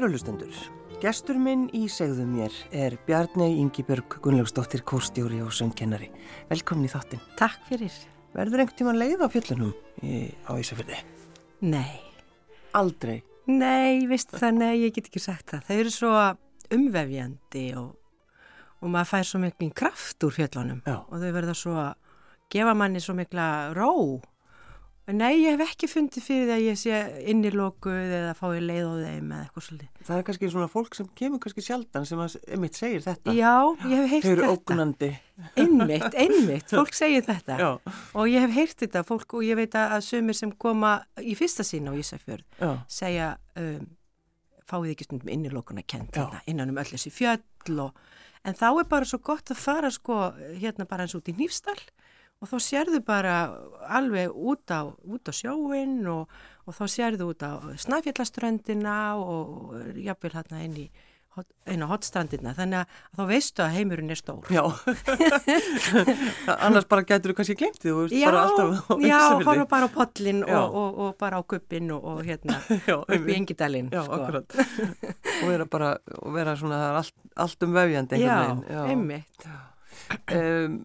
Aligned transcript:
Kærulustendur, 0.00 0.54
gestur 1.02 1.36
minn 1.36 1.66
í 1.76 1.82
segðu 1.92 2.22
mér 2.24 2.54
er 2.72 2.94
Bjarnei 3.04 3.58
Ingibjörg 3.60 4.14
Gunnlaugsdóttir 4.24 4.80
Kórstjóri 4.88 5.42
og 5.44 5.50
söngkennari. 5.52 6.06
Velkomin 6.48 6.86
í 6.88 6.88
þáttin. 6.88 7.20
Takk 7.36 7.66
fyrir. 7.68 7.92
Verður 8.32 8.62
einhvern 8.62 8.78
tíman 8.78 8.96
leið 8.96 9.20
á 9.20 9.28
fjöllunum 9.28 9.74
í, 10.00 10.22
á 10.48 10.56
Ísafjörði? 10.56 11.02
Nei. 11.68 12.00
Aldrei? 12.80 13.18
Nei, 13.44 14.08
veistu 14.08 14.40
það, 14.40 14.56
nei, 14.62 14.72
ég 14.86 14.96
get 14.96 15.12
ekki 15.12 15.20
sagt 15.20 15.52
það. 15.52 15.68
Það 15.68 15.82
eru 15.82 15.92
svo 15.98 16.16
umvefjandi 16.78 17.66
og, 17.82 17.92
og 18.80 18.96
maður 18.96 19.12
fær 19.12 19.28
svo 19.34 19.44
mikið 19.44 19.76
kraft 19.82 20.24
úr 20.24 20.38
fjöllunum 20.38 20.80
Já. 20.88 20.96
og 20.96 21.12
þau 21.20 21.30
verða 21.36 21.58
svo 21.60 21.76
að 21.76 22.16
gefa 22.56 22.72
manni 22.72 23.04
svo 23.04 23.20
mikla 23.20 23.50
ró 23.76 23.92
Nei, 25.16 25.42
ég 25.42 25.54
hef 25.56 25.62
ekki 25.74 25.88
fundið 25.90 26.24
fyrir 26.24 26.46
því 26.48 26.54
að 26.54 26.62
ég 26.66 26.78
sé 26.80 26.98
innilókuð 27.32 28.12
eða 28.20 28.32
fái 28.38 28.60
leið 28.62 28.86
á 28.86 28.94
þeim 29.00 29.30
eða 29.32 29.40
eitthvað 29.46 29.64
svolítið. 29.66 30.04
Það 30.08 30.16
er 30.18 30.24
kannski 30.28 30.50
svona 30.52 30.68
fólk 30.70 30.96
sem 30.98 31.08
kemur 31.20 31.42
kannski 31.44 31.64
sjaldan 31.66 32.06
sem 32.08 32.22
að 32.24 32.36
mitt 32.62 32.78
segir 32.78 33.04
þetta. 33.06 33.34
Já, 33.36 33.52
ég 33.90 33.94
hef 34.02 34.10
heyrt 34.14 34.26
Þau 34.26 34.30
eru 34.32 34.44
þetta. 34.46 34.56
ógnandi. 34.56 35.10
Einmitt, 35.56 36.18
einmitt, 36.24 36.68
fólk 36.74 36.94
segir 36.98 37.24
þetta. 37.26 37.56
Já, 37.60 37.70
Og 38.14 38.28
ég 38.30 38.44
hef 38.44 38.56
heyrt 38.58 38.84
þetta 38.84 39.04
fólk 39.08 39.34
og 39.38 39.46
ég 39.46 39.56
veit 39.60 39.74
að 39.80 39.96
sumir 40.04 40.36
sem 40.36 40.52
koma 40.52 40.96
í 41.20 41.36
fyrsta 41.38 41.64
sín 41.66 41.88
á 41.88 41.92
Ísafjörð 41.96 42.44
já, 42.60 42.70
segja 42.86 43.30
um, 43.56 43.86
fáið 44.70 44.92
ekki 44.94 45.06
stundum 45.08 45.32
innilókun 45.32 45.80
að 45.82 45.88
kent 45.96 46.12
þetta 46.14 46.42
innan 46.50 46.70
um 46.70 46.78
öll 46.78 46.90
þessi 46.92 47.10
fjöll 47.10 47.80
og, 47.86 47.96
en 48.46 48.54
þá 48.54 48.68
er 48.70 48.86
bara 48.92 49.08
svo 49.08 49.18
gott 49.24 49.50
að 49.50 49.58
fara 49.64 49.90
sko 49.90 50.20
hérna 50.60 50.86
bara 50.88 51.06
eins 51.08 51.16
út 51.18 51.26
í 51.32 51.34
Nýfstall 51.40 51.80
og 52.40 52.48
þá 52.48 52.56
sérðu 52.64 53.02
bara 53.04 53.34
alveg 53.92 54.32
út 54.32 54.72
á, 54.72 54.88
út 54.88 55.28
á 55.28 55.32
sjóin 55.36 56.00
og, 56.08 56.30
og 56.64 56.76
þá 56.76 56.84
sérðu 56.96 57.30
út 57.34 57.44
á 57.44 57.52
snæfjallaströndina 57.84 58.96
og 59.20 59.76
jafnvel 60.00 60.34
hérna 60.38 60.64
inn 60.64 60.78
í 60.86 60.90
á 61.30 61.86
hotstrandina 61.86 62.52
þannig 62.56 62.80
að 62.82 62.94
þá 63.16 63.20
veistu 63.28 63.62
að 63.62 63.74
heimurinn 63.76 64.10
er 64.12 64.18
stór. 64.18 64.48
já. 64.50 64.64
Annars 66.66 66.88
bara 66.90 67.04
getur 67.06 67.32
þú 67.32 67.36
kannski 67.38 67.56
glemt 67.60 67.78
því, 67.78 67.92
þú 67.92 68.00
veist 68.00 68.16
Já, 68.18 68.24
bara 68.26 68.40
alltaf 68.48 68.90
á 68.90 68.94
já, 68.98 69.06
Ísafirði. 69.06 69.46
horfa 69.46 69.66
bara 69.70 69.86
á 69.86 69.90
pollin 69.94 70.40
Já. 70.42 70.56
og, 70.58 70.74
og, 70.80 70.98
og 71.06 71.14
bara 71.22 71.38
á 71.38 71.42
kuppin 71.46 71.92
og, 71.94 72.08
og 72.12 72.22
hérna 72.26 72.58
Já, 72.90 72.96
upp 72.98 73.30
í 73.30 73.36
engidalinn. 73.36 73.92
Já, 73.94 74.02
akkurat. 74.02 74.58
og 75.40 75.46
vera 75.52 75.68
bara, 75.70 75.92
og 76.18 76.34
vera 76.34 76.56
svona 76.58 76.80
allt, 76.98 77.14
allt 77.46 77.68
um 77.68 77.78
vefjandi 77.78 78.20
Já, 78.24 78.36
einmitt. 78.88 79.48
Um, 80.34 80.80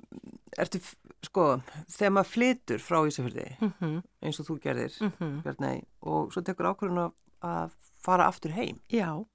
ertu, 0.61 0.83
sko, 1.25 1.45
þegar 1.91 2.13
maður 2.15 2.31
flytur 2.31 2.79
frá 2.83 2.99
Ísafjörði, 3.09 3.47
Mm 3.61 4.01
eins 4.25 4.39
og 4.41 4.47
þú 4.47 4.55
gerðir, 4.63 4.93
-hmm. 4.99 5.41
Bjarnei, 5.43 5.83
og 6.01 6.31
svo 6.33 6.41
tekur 6.41 6.65
ákvörðun 6.73 7.11
að- 7.43 7.71
fara 8.05 8.27
aftur 8.27 8.51
heim. 8.53 8.79
Já, 8.89 9.25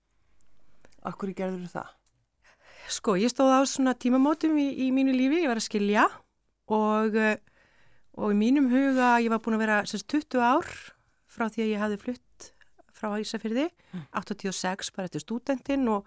Akkur 1.03 1.33
gerður 1.35 1.67
það? 1.71 1.89
sko 2.91 3.15
ég 3.17 3.31
stóð 3.31 3.53
á 3.55 3.61
svona 3.67 3.95
tímamótum 3.95 4.57
í, 4.59 4.67
í 4.87 4.91
mínu 4.93 5.13
lífi, 5.15 5.43
ég 5.45 5.49
var 5.49 5.57
að 5.57 5.69
skilja 5.69 6.05
og, 6.69 7.15
og 8.19 8.33
í 8.33 8.37
mínum 8.37 8.69
huga 8.71 9.21
ég 9.23 9.31
var 9.31 9.39
búin 9.39 9.55
að 9.57 9.63
vera 9.65 9.83
semst, 9.87 10.07
20 10.09 10.41
ár 10.43 10.67
frá 11.31 11.47
því 11.49 11.63
að 11.63 11.71
ég 11.71 11.79
hafði 11.79 11.99
flutt 12.03 12.53
frá 12.93 13.15
Ísafyrði, 13.21 13.71
86 14.13 14.91
bara 14.97 15.07
eftir 15.09 15.21
stúdentinn 15.23 15.89
og, 15.89 16.07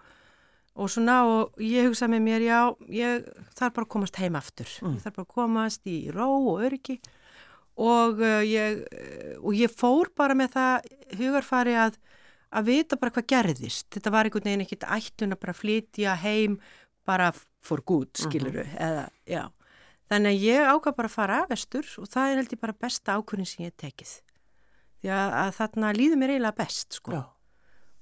og 0.74 0.90
svona 0.90 1.20
og 1.28 1.60
ég 1.62 1.86
hugsa 1.88 2.08
með 2.10 2.24
mér 2.26 2.46
já, 2.48 2.60
ég 2.90 3.28
þarf 3.54 3.74
bara 3.76 3.86
að 3.86 3.92
komast 3.94 4.16
heim 4.18 4.34
aftur, 4.38 4.70
Mm. 4.82 4.96
ég 4.96 5.02
þarf 5.04 5.14
bara 5.20 5.26
að 5.28 5.34
komast 5.34 5.86
í 5.86 5.98
ró 6.10 6.28
og 6.54 6.64
öryggi 6.66 6.98
og, 7.76 8.20
uh, 8.20 8.42
ég, 8.42 8.82
eh, 8.92 9.36
og 9.38 9.54
ég 9.54 9.70
fór 9.70 10.10
bara 10.14 10.34
með 10.34 10.54
það 10.54 10.90
hugarfari 11.18 11.74
að 11.78 11.98
að 12.54 12.68
vita 12.70 12.96
bara 12.96 13.10
hvað 13.10 13.26
gerðist. 13.32 13.88
Þetta 13.90 14.12
var 14.14 14.28
einhvern 14.28 14.44
veginn 14.46 14.62
ekkit 14.62 14.84
ættun 14.86 15.34
að 15.34 15.40
bara 15.42 15.52
flytja 15.58 16.12
heim 16.22 16.58
bara 17.04 17.32
for 17.64 17.82
good, 17.82 18.12
skiluru, 18.14 18.62
eða, 18.78 19.08
já. 19.26 19.48
Þannig 20.12 20.36
að 20.36 20.44
ég 20.44 20.68
ákvað 20.70 20.96
bara 21.00 21.08
að 21.08 21.16
fara 21.16 21.38
vestur 21.50 21.88
og 21.98 22.06
það 22.12 22.30
er 22.30 22.36
held 22.38 22.52
ég 22.54 22.60
bara 22.60 22.76
besta 22.84 23.16
ákvörðin 23.18 23.48
sem 23.50 23.64
ég 23.64 23.72
hef 23.72 23.80
tekið. 23.82 24.12
Því 25.02 25.10
að, 25.16 25.34
að 25.40 25.50
þarna 25.58 25.92
líður 25.98 26.20
mér 26.20 26.34
eiginlega 26.36 26.56
best, 26.60 26.98
sko. 27.00 27.16
Já. 27.16 27.22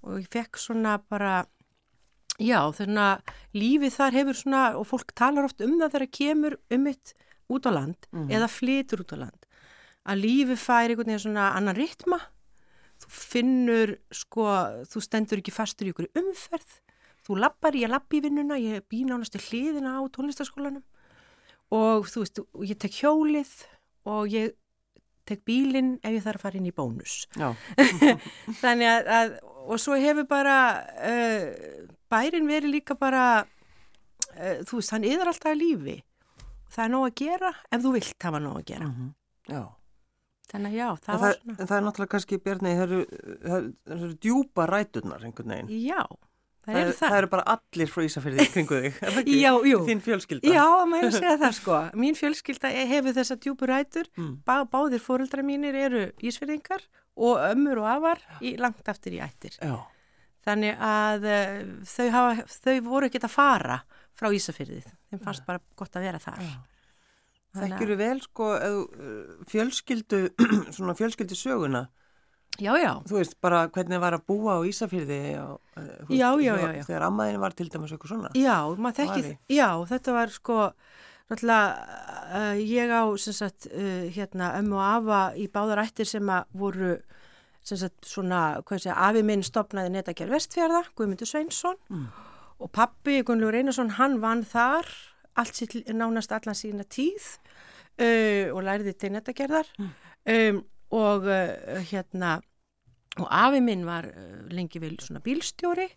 Og 0.03 0.19
ég 0.21 0.28
fekk 0.34 0.60
svona 0.60 0.97
bara, 1.09 1.47
já, 2.41 2.60
þannig 2.78 3.03
að 3.04 3.34
lífið 3.59 3.97
þar 3.97 4.19
hefur 4.19 4.38
svona, 4.38 4.62
og 4.78 4.87
fólk 4.88 5.12
talar 5.19 5.48
oft 5.48 5.65
um 5.65 5.78
það 5.81 5.97
þegar 5.97 6.12
kemur 6.19 6.59
um 6.72 6.87
mitt 6.88 7.15
út 7.53 7.66
á 7.69 7.70
land 7.75 8.09
eða 8.32 8.48
flytur 8.48 9.04
út 9.04 9.12
á 9.12 9.16
land. 9.26 9.48
Að 10.03 10.22
lífið 10.25 10.59
fær 10.59 10.88
einhvern 10.91 11.12
veginn 11.12 11.26
svona 11.26 11.50
annan 11.56 11.78
ritma 11.78 12.19
þú 13.03 13.10
finnur, 13.12 13.92
sko, 14.15 14.47
þú 14.88 15.03
stendur 15.03 15.42
ekki 15.42 15.54
fastur 15.54 15.88
í 15.88 15.92
ykkur 15.92 16.10
umferð, 16.19 16.78
þú 17.26 17.38
lappar, 17.42 17.76
ég 17.78 17.91
lappi 17.91 18.21
í 18.21 18.25
vinnuna, 18.25 18.59
ég 18.62 18.87
býr 18.91 19.10
nánast 19.10 19.34
til 19.34 19.42
hliðina 19.42 19.98
á 19.98 20.03
tónlistaskólanum 20.15 20.82
og 21.72 22.10
þú 22.10 22.25
veist, 22.25 22.42
ég 22.69 22.81
tek 22.82 22.98
hjólið 23.00 23.53
og 24.10 24.28
ég 24.32 24.53
tek 25.28 25.44
bílinn 25.47 25.94
ef 26.03 26.16
ég 26.19 26.25
þarf 26.25 26.42
að 26.42 26.44
fara 26.47 26.59
inn 26.59 26.69
í 26.69 26.75
bónus. 26.75 27.22
Já, 27.38 27.53
Þannig 28.62 28.91
að, 28.91 29.10
að 29.19 29.34
og 29.62 29.78
svo 29.78 29.97
hefur 30.03 30.26
bara 30.26 30.56
uh, 30.98 31.87
bærin 32.12 32.49
verið 32.50 32.75
líka 32.77 32.97
bara, 33.00 33.27
uh, 34.33 34.56
þú 34.69 34.81
veist, 34.81 34.93
hann 34.95 35.06
yður 35.09 35.33
alltaf 35.33 35.56
lífi. 35.59 35.99
Það 36.73 36.84
er 36.87 36.91
nóg 36.95 37.06
að 37.11 37.15
gera 37.21 37.53
ef 37.69 37.81
þú 37.84 37.91
vilt 37.99 38.25
hafa 38.28 38.41
nóg 38.41 38.59
að 38.62 38.67
gera. 38.73 38.91
já. 39.53 39.62
Þannig 40.53 40.72
að 40.75 40.77
já, 40.77 40.89
það 41.01 41.15
En 41.15 41.21
var 41.21 41.31
það, 41.33 41.39
svona. 41.43 41.55
en 41.62 41.69
það 41.71 41.77
er 41.78 41.84
náttúrulega 41.87 42.12
kannski, 42.12 42.39
Bjarni, 42.45 42.72
það 42.77 42.83
eru, 42.84 42.99
það 43.43 43.62
það 43.89 44.03
eru 44.06 44.17
djúpa 44.27 44.65
ræturnar 44.69 45.22
einhvern 45.25 45.53
veginn. 45.55 45.71
Já, 45.87 46.01
það, 46.03 46.67
Það, 46.67 46.81
eru 46.83 46.91
er, 46.93 46.97
það 46.99 47.15
eru 47.19 47.28
bara 47.33 47.45
allir 47.55 47.93
frá 47.93 48.03
Ísafjörði 48.06 48.47
kringu 48.53 48.81
þig, 48.83 48.99
er 49.06 49.15
það 49.15 49.21
ekki? 49.22 49.37
Já, 49.41 49.53
jú. 49.71 49.78
Þín 49.89 50.03
fjölskylda. 50.05 50.53
Já, 50.53 50.67
maður 50.93 51.15
segjað 51.17 51.41
það 51.45 51.55
sko. 51.61 51.78
Mín 52.03 52.19
fjölskylda 52.21 52.72
hefur 52.93 53.17
þessa 53.17 53.39
djúpu 53.47 53.71
rætur. 53.71 54.11
Mm. 54.21 54.34
Bá, 54.45 54.55
báðir 54.77 55.03
fóreldra 55.06 55.47
mínir 55.47 55.78
eru 55.87 56.05
ísverðingar 56.21 56.84
og 57.17 57.41
ömmur 57.49 57.81
og 57.83 57.89
afar 57.95 58.21
í, 58.45 58.53
langt 58.61 58.93
aftur 58.93 59.17
í 59.17 59.22
ættir. 59.25 59.56
Já, 59.56 59.78
Þannig 60.42 60.80
að 60.82 61.25
uh, 61.30 61.56
þau, 61.86 62.06
hafa, 62.16 62.44
þau 62.64 62.76
voru 62.88 63.06
ekkert 63.08 63.28
að 63.28 63.34
fara 63.36 63.76
frá 64.19 64.28
Ísafyrðið. 64.34 64.86
Þeim 65.12 65.20
fannst 65.22 65.44
bara 65.47 65.60
gott 65.78 65.97
að 65.98 66.06
vera 66.08 66.19
þar. 66.22 66.41
Já. 66.42 66.54
Þannig 67.53 67.75
þekkjuru 67.76 67.97
vel, 68.00 68.20
sko, 68.25 68.47
eða, 68.56 69.03
fjölskyldu, 69.53 70.20
svona 70.76 70.94
fjölskyldu 70.98 71.36
söguna. 71.36 71.82
Já, 72.60 72.72
já. 72.77 72.91
Þú 73.09 73.16
veist, 73.16 73.36
bara 73.44 73.62
hvernig 73.72 74.00
var 74.03 74.16
að 74.18 74.24
búa 74.28 74.59
á 74.60 74.66
Ísafjörði. 74.68 75.21
Og, 75.41 75.60
þú 76.09 76.16
Já, 76.18 76.27
veist, 76.33 76.45
já, 76.45 76.53
þegar- 76.56 76.60
já, 76.65 76.77
já. 76.80 76.84
Þegar 76.88 77.06
ammaðin 77.09 77.41
var 77.45 77.56
til 77.56 77.68
dæmis 77.72 77.95
eitthvað 77.95 78.12
svona. 78.12 78.33
Já, 78.36 78.56
maður 78.77 78.98
þekkið, 79.00 79.30
já, 79.56 79.68
þetta 79.92 80.16
var 80.18 80.34
sko, 80.34 80.59
náttúrulega, 81.33 82.00
uh, 82.42 82.60
ég 82.60 82.92
á, 82.92 83.03
sem 83.24 83.36
sagt, 83.36 83.68
uh, 83.72 84.03
hérna, 84.16 84.50
ömmu 84.60 84.77
og 84.80 84.84
afa 84.91 85.21
í 85.41 85.47
báðar 85.53 85.84
ættir 85.86 86.09
sem 86.09 86.28
að 86.34 86.45
voru, 86.60 86.92
sem 87.62 87.78
sagt, 87.78 88.04
svona, 88.06 88.60
hvað 88.66 88.84
sé, 88.84 88.92
afi 88.94 89.22
minn 89.26 89.42
stopnaði 89.47 89.94
netagerð 89.94 90.34
vestfjörða, 90.36 90.82
Guðmundur 90.98 91.30
Sveinsson, 91.30 91.78
og 92.62 92.70
pappi, 92.74 93.22
Gunnlaugur 93.26 93.59
Einarsson, 93.59 93.94
hann 93.98 94.20
vann 94.22 94.44
þar, 94.44 94.88
allt 95.38 95.56
sitt, 95.56 95.76
nánast 95.88 96.32
allan 96.34 96.59
sína 96.59 96.84
tíð 96.84 97.38
uh, 98.03 98.50
og 98.53 98.62
læriði 98.66 98.92
til 98.98 99.12
netagerðar, 99.14 99.70
um, 99.78 100.64
og 100.92 101.28
uh, 101.30 101.78
hérna, 101.88 102.41
og 103.18 103.28
afi 103.30 103.62
minn 103.64 103.86
var 103.86 104.10
uh, 104.10 104.42
lengi 104.53 104.82
vel 104.82 104.98
svona 105.00 105.22
bílstjóri, 105.24 105.88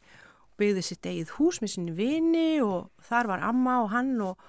byggði 0.59 0.83
sitt 0.85 1.07
eigið 1.09 1.33
hús 1.37 1.59
með 1.61 1.73
sinni 1.73 1.95
vini 1.97 2.61
og 2.63 2.91
þar 3.03 3.31
var 3.33 3.43
amma 3.43 3.79
og 3.83 3.89
hann 3.91 4.13
og, 4.23 4.45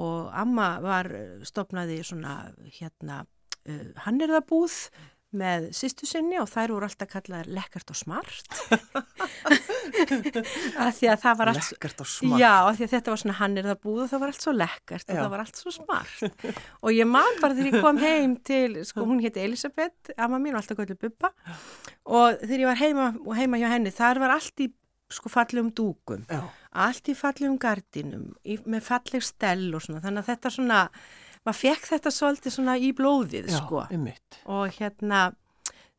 og 0.00 0.30
amma 0.32 0.68
var 0.80 1.10
eh, 1.12 1.42
stopnaði 1.44 1.98
svona 2.06 2.36
hérna 2.78 3.22
uh, 3.68 3.90
hannirðabúð 4.06 4.78
með 5.36 5.68
sýstu 5.76 6.06
sinni 6.08 6.38
og 6.40 6.48
þær 6.50 6.72
voru 6.74 6.88
alltaf 6.88 7.10
kallaðar 7.12 7.48
lekkart 7.56 7.92
og 7.92 7.98
smart. 7.98 8.46
Að 10.82 10.90
því 10.98 11.08
að 11.12 11.20
það 11.22 11.38
var 11.38 11.50
allt 11.52 11.70
Lekkert 11.72 12.02
og 12.04 12.08
smart. 12.08 12.40
Já, 12.40 12.52
af 12.68 12.76
því 12.78 12.86
að 12.86 12.92
þetta 12.94 13.12
var 13.12 13.20
svona 13.22 13.36
hannirðabúð 13.38 14.00
og 14.04 14.10
það 14.10 14.22
var 14.22 14.32
allt 14.32 14.44
svo 14.46 14.54
lekkart 14.56 15.06
og 15.08 15.14
Já. 15.16 15.20
það 15.22 15.32
var 15.34 15.42
allt 15.44 15.60
svo 15.62 15.72
smart. 15.74 16.44
Og 16.82 16.90
ég 16.94 17.08
man 17.08 17.40
bara 17.42 17.56
þegar 17.58 17.70
ég 17.70 17.86
kom 17.86 18.00
heim 18.02 18.36
til, 18.44 18.70
sko 18.88 19.06
hún 19.08 19.22
hétti 19.24 19.42
Elisabeth, 19.44 20.12
amma 20.16 20.40
mín 20.42 20.56
og 20.56 20.62
alltaf 20.62 20.78
göllu 20.80 20.96
bubba. 21.00 21.32
Og 22.08 22.38
þegar 22.44 22.64
ég 22.64 22.70
var 22.72 22.80
heima, 22.82 23.08
og 23.24 23.34
heima 23.38 23.60
hjá 23.62 23.68
henni, 23.74 23.92
þar 23.94 24.22
var 24.22 24.36
allt 24.36 24.64
í 24.64 24.68
sko 25.12 25.28
fallegum 25.32 25.68
dúkum, 25.76 26.22
Já, 26.30 26.40
allt 26.86 27.10
í 27.12 27.14
fallegum 27.16 27.58
gardinum, 27.60 28.30
í, 28.48 28.56
með 28.64 28.86
falleg 28.86 29.24
stell 29.26 29.68
og 29.76 29.82
svona, 29.84 30.00
þannig 30.04 30.22
að 30.22 30.30
þetta 30.30 30.52
svona, 30.54 30.78
maður 31.46 31.58
fekk 31.60 31.88
þetta 31.92 32.12
svolítið 32.14 32.54
svona 32.56 32.76
í 32.78 32.92
blóðið, 32.96 33.48
já, 33.50 33.58
sko, 33.60 33.84
um 33.90 34.04
mitt. 34.08 34.40
og 34.46 34.76
hérna, 34.76 35.22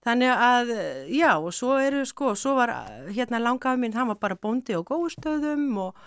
þannig 0.05 0.33
að, 0.33 0.73
já, 1.11 1.31
og 1.39 1.53
svo 1.55 1.77
eru, 1.83 2.03
sko, 2.07 2.33
svo 2.39 2.55
var, 2.59 2.73
hérna, 3.11 3.41
langafi 3.43 3.81
minn, 3.81 3.95
hann 3.97 4.11
var 4.11 4.19
bara 4.21 4.39
bóndi 4.39 4.75
á 4.75 4.81
góðstöðum 4.83 5.69
og, 5.83 6.03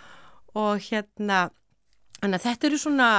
og 0.57 0.81
hérna, 0.89 1.47
þetta 2.21 2.69
eru 2.71 2.81
svona, 2.81 3.09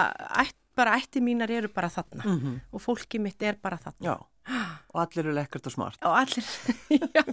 ætt, 0.43 0.56
bara 0.79 0.94
ætti 0.94 1.19
mínar 1.19 1.50
eru 1.50 1.67
bara 1.75 1.88
þarna 1.91 2.23
Mm 2.23 2.61
og 2.71 2.79
fólki 2.82 3.19
mitt 3.19 3.43
er 3.43 3.56
bara 3.59 3.79
þarna. 3.82 4.12
Já, 4.12 4.14
og 4.94 5.00
allir 5.03 5.25
eru 5.26 5.35
lekkert 5.35 5.67
og 5.67 5.75
smart. 5.75 5.99
Og 6.06 6.14
allir, 6.14 6.47
já, 6.94 7.25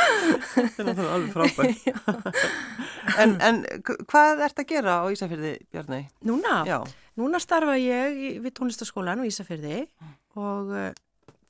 þetta 0.54 0.80
er 0.80 0.88
náttúrulega 0.88 1.12
alveg 1.18 1.32
frábært. 1.34 1.76
en, 3.18 3.36
en 3.42 3.62
hvað 4.10 4.44
ert 4.46 4.62
að 4.62 4.68
gera 4.70 4.96
á 5.02 5.04
Ísafjörði, 5.12 5.54
Bjarni? 5.72 6.02
Núna? 6.28 6.60
Já. 6.68 6.78
Núna 7.20 7.40
starfa 7.42 7.76
ég 7.80 8.40
við 8.42 8.54
tónlistaskólan 8.56 9.22
á 9.22 9.28
Ísafjörði 9.28 9.82
og 10.38 10.70
uh, 10.72 10.90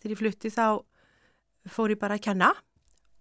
þegar 0.01 0.15
ég 0.15 0.21
flutti 0.23 0.53
þá 0.53 0.81
fór 1.71 1.95
ég 1.95 2.01
bara 2.01 2.17
að 2.17 2.25
kenna 2.31 2.55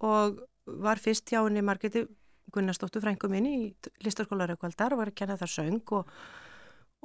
og 0.06 0.40
var 0.80 1.02
fyrst 1.02 1.30
hjá 1.30 1.42
henni 1.42 1.64
Margreti 1.66 2.06
Gunnarsdóttur 2.54 3.04
frængu 3.04 3.30
minni 3.30 3.52
í 3.60 3.66
listaskólarökkvaldar 4.06 4.96
og 4.96 5.04
var 5.04 5.12
að 5.12 5.20
kenna 5.22 5.38
þar 5.38 5.52
söng 5.54 5.94
og, 6.00 6.10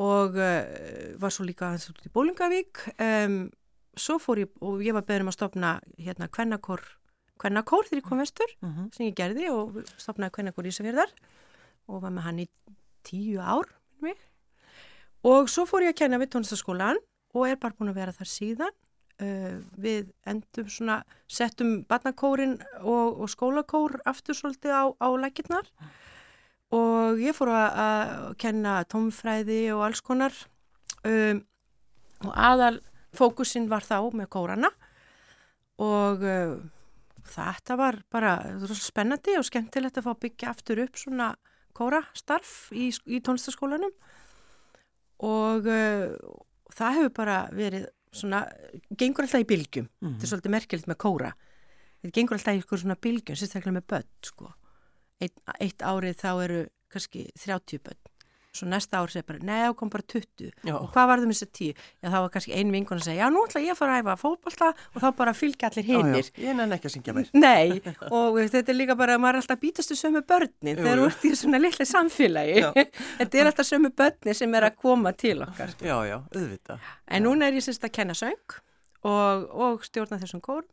og 0.01 0.39
uh, 0.39 0.63
var 1.21 1.35
svo 1.35 1.47
líka 1.49 1.69
aðeins 1.69 1.91
út 1.93 2.05
í 2.07 2.13
Bólingavík 2.15 2.85
um, 2.95 3.39
svo 3.95 4.19
fór 4.23 4.45
ég 4.45 4.65
og 4.65 4.83
ég 4.85 4.97
var 4.97 5.07
beðin 5.07 5.27
um 5.27 5.33
að 5.33 5.39
stopna 5.39 5.75
hérna 5.99 6.31
kvennakór 6.33 6.85
kvennakór 7.44 7.88
þegar 7.88 8.00
ég 8.00 8.08
kom 8.08 8.23
vestur 8.25 8.50
Mm 8.61 8.70
-hmm. 8.73 8.93
sem 8.96 9.06
ég 9.06 9.14
gerði 9.14 9.50
og 9.52 9.82
stopnaði 10.00 10.32
kvennakór 10.38 10.70
Ísafjörðar 10.73 11.12
og 11.88 12.02
var 12.02 12.11
með 12.11 12.26
hann 12.26 12.38
í 12.38 12.49
tíu 13.05 13.41
ár 13.41 13.69
mig. 14.00 14.17
og 15.23 15.49
svo 15.49 15.64
fór 15.69 15.85
ég 15.85 15.93
að 15.93 16.00
kenna 16.00 16.19
við 16.19 16.32
tónlistaskólan 16.35 16.99
og 17.35 17.49
er 17.49 17.56
bara 17.56 17.75
búin 17.75 17.91
að 17.93 18.00
vera 18.00 18.12
þar 18.12 18.31
síðan 18.31 18.75
uh, 19.20 19.61
við 19.76 20.12
endum 20.26 20.69
svona 20.69 21.02
settum 21.29 21.85
barnakórin 21.88 22.58
og, 22.81 23.20
og 23.20 23.29
skólakór 23.29 24.00
aftur 24.05 24.35
svolítið 24.35 24.73
á, 24.73 24.85
á 24.97 25.08
lækirnar 25.17 25.69
og 26.75 27.20
ég 27.23 27.37
fór 27.37 27.52
að, 27.52 27.69
að 27.87 28.37
kenna 28.38 28.85
tómfræði 28.90 29.73
og 29.75 29.85
alls 29.87 30.02
konar 30.05 30.35
um, 31.05 31.44
og 32.25 32.32
aðal 32.35 32.81
fókusin 33.14 33.69
var 33.70 33.85
þá 33.87 34.00
með 34.14 34.31
kórana 34.32 34.70
og 35.79 36.23
uh, 36.23 36.56
þetta 37.25 37.76
var 37.81 37.99
bara 38.12 38.35
spennandi 38.76 39.37
og 39.38 39.47
skemmtilegt 39.49 39.99
að 39.99 40.06
fá 40.06 40.12
að 40.12 40.23
byggja 40.26 40.50
aftur 40.53 40.82
upp 40.85 41.00
svona 41.00 41.32
kórastarf 41.75 42.71
í, 42.76 42.91
í 43.11 43.21
tónlistaskólanum 43.25 43.94
og 45.25 45.67
uh, 45.67 46.15
það 46.75 46.99
hefur 46.99 47.15
bara 47.17 47.38
verið 47.55 47.88
svona, 48.15 48.44
gengur 48.94 49.26
alltaf 49.26 49.43
í 49.43 49.49
bylgjum. 49.49 49.88
Mhm. 50.00 50.15
þetta 50.15 50.26
er 50.26 50.32
svolítið 50.32 50.55
merkilegt 50.55 50.91
með 50.91 51.00
kóra. 51.03 51.32
Þetta 52.03 52.15
gengur 52.19 52.38
alltaf 52.38 52.55
í 52.55 52.62
ykkur 52.62 52.82
svona 52.82 53.00
bylgjum 53.00 53.38
sérstaklega 53.41 53.79
með 53.79 53.87
börn 53.91 54.11
sko. 54.29 54.53
Eitt, 55.23 55.38
eitt 55.62 55.82
árið 55.82 56.19
þá 56.21 56.31
eru 56.44 56.61
kannski 56.93 57.29
30 57.38 57.82
börn 57.82 58.13
svo 58.55 58.69
næsta 58.71 59.01
ár 59.03 59.11
segir 59.11 59.25
bara, 59.27 59.41
neða, 59.43 59.73
kom 59.77 59.91
bara 59.91 60.05
20 60.06 60.51
Já. 60.62 60.75
og 60.79 60.89
hvað 60.95 61.09
var 61.11 61.21
það 61.23 61.27
með 61.31 61.39
þessi 61.41 61.49
10? 61.59 61.81
Já, 62.05 62.09
þá 62.12 62.17
var 62.21 62.29
kannski 62.37 62.53
ein 62.55 62.71
vinkun 62.75 63.01
að 63.01 63.06
segja, 63.09 63.25
já, 63.25 63.31
nú 63.35 63.43
ætla 63.49 63.62
ég 63.65 63.73
að 63.75 63.79
fara 63.81 63.97
að 63.97 64.05
æfa 64.05 64.15
fótbolta 64.21 64.69
og 64.95 64.99
þá 65.03 65.06
bara 65.19 65.35
fylgja 65.35 65.71
allir 65.71 65.89
hinnir. 65.89 66.29
Ég 66.39 66.55
nenni 66.59 66.77
ekki 66.79 66.91
að 66.91 66.95
syngja 66.95 67.15
mér. 67.17 67.31
Nei, 67.45 67.81
og 68.15 68.39
þetta 68.55 68.71
er 68.75 68.79
líka 68.79 68.97
bara, 69.01 69.17
maður 69.19 69.41
er 69.41 69.43
alltaf 69.43 69.62
býtastu 69.65 69.97
sömu 69.99 70.23
börnin 70.29 70.79
þegar 70.79 71.03
þú 71.03 71.09
ert 71.11 71.27
í 71.27 71.33
svona 71.43 71.61
litla 71.65 71.89
samfélagi. 71.91 72.62
Þetta 73.19 73.41
er 73.43 73.51
alltaf 73.51 73.67
sömu 73.69 73.91
börnin 73.99 74.39
sem 74.39 74.55
er 74.55 74.69
að 74.71 74.79
koma 74.85 75.12
til 75.19 75.37
okkar. 75.45 75.75
Já, 75.83 75.97
já, 76.07 76.17
auðvitað. 76.31 76.87
En 77.11 77.27
núna 77.27 77.49
er 77.50 77.59
ég 77.59 77.67
semst 77.67 77.85
að 77.87 77.95
kenna 77.99 78.15
söng 78.19 78.57
og, 79.05 79.50
og 79.50 79.85
stjórna 79.89 80.21
þessum 80.23 80.41
kórum 80.45 80.71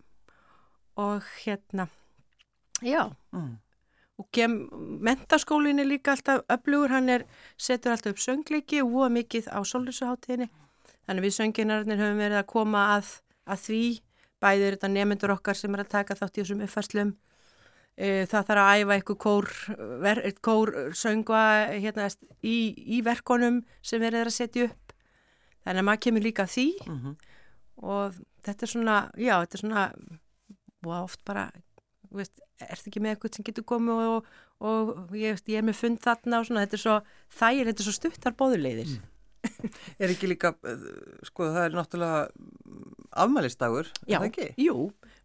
og 1.02 1.26
hérna, 1.42 1.88
já, 2.86 3.08
Mm. 3.32 3.54
Og 4.22 4.28
kem, 4.36 4.54
mentaskólin 5.02 5.82
er 5.82 5.90
líka 5.90 6.14
alltaf 6.14 6.44
öflugur, 6.52 6.94
hann 6.94 7.10
er, 7.10 7.26
setur 7.58 7.96
alltaf 7.96 8.14
upp 8.14 8.22
söngleiki 8.22 8.84
og 8.84 8.94
voða 8.94 9.10
mikið 9.18 9.50
á 9.50 9.60
sólrisuháttíðinni. 9.66 10.48
Þannig 11.08 11.26
við 11.26 11.36
sönginarnir 11.40 12.00
höfum 12.02 12.22
verið 12.22 12.40
að 12.44 12.50
koma 12.52 12.86
að, 13.00 13.10
að 13.50 13.66
því, 13.66 13.82
bæðir 14.42 14.78
þetta 14.78 14.92
nefndur 14.94 15.36
okkar 15.36 15.58
sem 15.58 15.74
er 15.76 15.84
að 15.84 15.92
taka 15.96 16.18
þátt 16.20 16.38
í 16.38 16.44
þessum 16.44 16.64
uppfærslum. 16.68 17.16
Eh, 17.98 18.22
Það 18.30 18.46
þarf 18.52 18.62
að 18.62 18.82
æfa 18.82 18.96
eitthvað 18.96 19.20
kór, 19.26 19.50
ver, 20.06 20.22
kór 20.46 20.74
söngva 20.98 21.42
hérna, 21.74 22.08
í, 22.46 22.56
í 22.98 23.02
verkonum 23.06 23.60
sem 23.82 24.02
verið 24.02 24.24
er 24.24 24.32
að 24.32 24.38
setja 24.38 24.70
upp. 24.70 24.96
Þannig 25.66 25.84
að 25.84 25.88
maður 25.90 26.04
kemur 26.08 26.28
líka 26.30 26.48
því 26.50 26.70
Mm 26.88 27.20
og 27.82 28.18
þetta 28.46 28.66
er 28.66 28.70
svona, 28.70 28.96
já, 29.18 29.34
þetta 29.42 29.58
er 29.58 29.62
svona 29.64 29.84
oft 31.02 31.22
bara, 31.26 31.48
veist, 32.14 32.42
ertu 32.70 32.92
ekki 32.92 33.02
með 33.04 33.16
eitthvað 33.16 33.38
sem 33.38 33.48
getur 33.48 33.66
komið 33.72 34.04
og, 34.10 34.30
og 34.68 34.92
ég, 35.18 35.36
veist, 35.36 35.50
ég 35.52 35.62
er 35.62 35.68
með 35.68 35.80
fund 35.80 36.02
þarna 36.04 36.42
og 36.42 36.50
svona, 36.50 36.66
þetta 36.66 36.78
er 36.78 36.84
svo 36.84 36.98
þægir, 37.40 37.72
þetta 37.72 37.84
er 37.84 37.90
svo 37.90 37.96
stuttar 37.98 38.38
bóðuleiðir. 38.40 38.94
Er 39.98 40.12
ekki 40.14 40.28
líka, 40.30 40.52
eh, 40.70 40.82
sko, 41.26 41.48
það 41.50 41.64
er 41.66 41.74
náttúrulega 41.74 42.20
afmælistagur, 43.24 43.90
er 43.90 44.12
Já, 44.14 44.20
það 44.20 44.28
ekki? 44.28 44.48
jú, 44.62 44.76